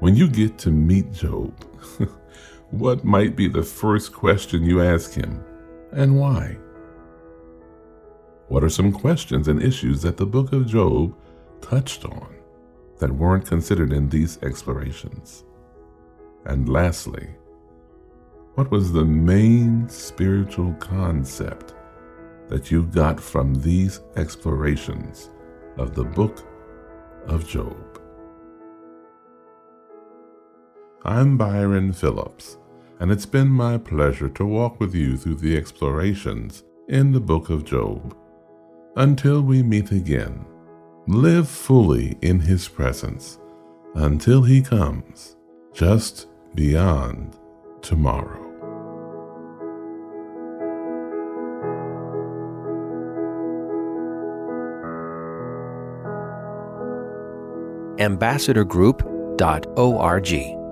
When 0.00 0.16
you 0.16 0.28
get 0.28 0.58
to 0.58 0.70
meet 0.70 1.12
Job, 1.12 1.54
what 2.70 3.04
might 3.04 3.36
be 3.36 3.48
the 3.48 3.62
first 3.62 4.12
question 4.12 4.64
you 4.64 4.82
ask 4.82 5.12
him 5.12 5.42
and 5.92 6.18
why? 6.18 6.58
What 8.48 8.62
are 8.62 8.68
some 8.68 8.92
questions 8.92 9.48
and 9.48 9.60
issues 9.60 10.02
that 10.02 10.16
the 10.16 10.26
book 10.26 10.52
of 10.52 10.68
Job 10.68 11.16
touched 11.60 12.04
on 12.04 12.32
that 12.98 13.10
weren't 13.10 13.46
considered 13.46 13.92
in 13.92 14.08
these 14.08 14.38
explorations? 14.42 15.44
And 16.44 16.68
lastly, 16.68 17.28
what 18.54 18.70
was 18.70 18.92
the 18.92 19.04
main 19.04 19.88
spiritual 19.88 20.74
concept 20.74 21.74
that 22.48 22.70
you 22.70 22.84
got 22.84 23.18
from 23.18 23.52
these 23.52 24.00
explorations 24.14 25.30
of 25.76 25.96
the 25.96 26.04
book 26.04 26.46
of 27.26 27.48
Job? 27.48 28.00
I'm 31.04 31.36
Byron 31.36 31.92
Phillips, 31.92 32.58
and 33.00 33.10
it's 33.10 33.26
been 33.26 33.48
my 33.48 33.76
pleasure 33.76 34.28
to 34.28 34.44
walk 34.44 34.78
with 34.78 34.94
you 34.94 35.16
through 35.16 35.36
the 35.36 35.56
explorations 35.56 36.62
in 36.88 37.10
the 37.10 37.20
book 37.20 37.50
of 37.50 37.64
Job. 37.64 38.16
Until 38.96 39.42
we 39.42 39.62
meet 39.62 39.92
again, 39.92 40.44
live 41.06 41.48
fully 41.48 42.18
in 42.22 42.40
His 42.40 42.66
presence 42.66 43.38
until 43.94 44.42
He 44.42 44.62
comes 44.62 45.36
just 45.74 46.26
beyond 46.54 47.36
tomorrow. 47.82 48.42
ambassadorgroup.org. 57.98 60.65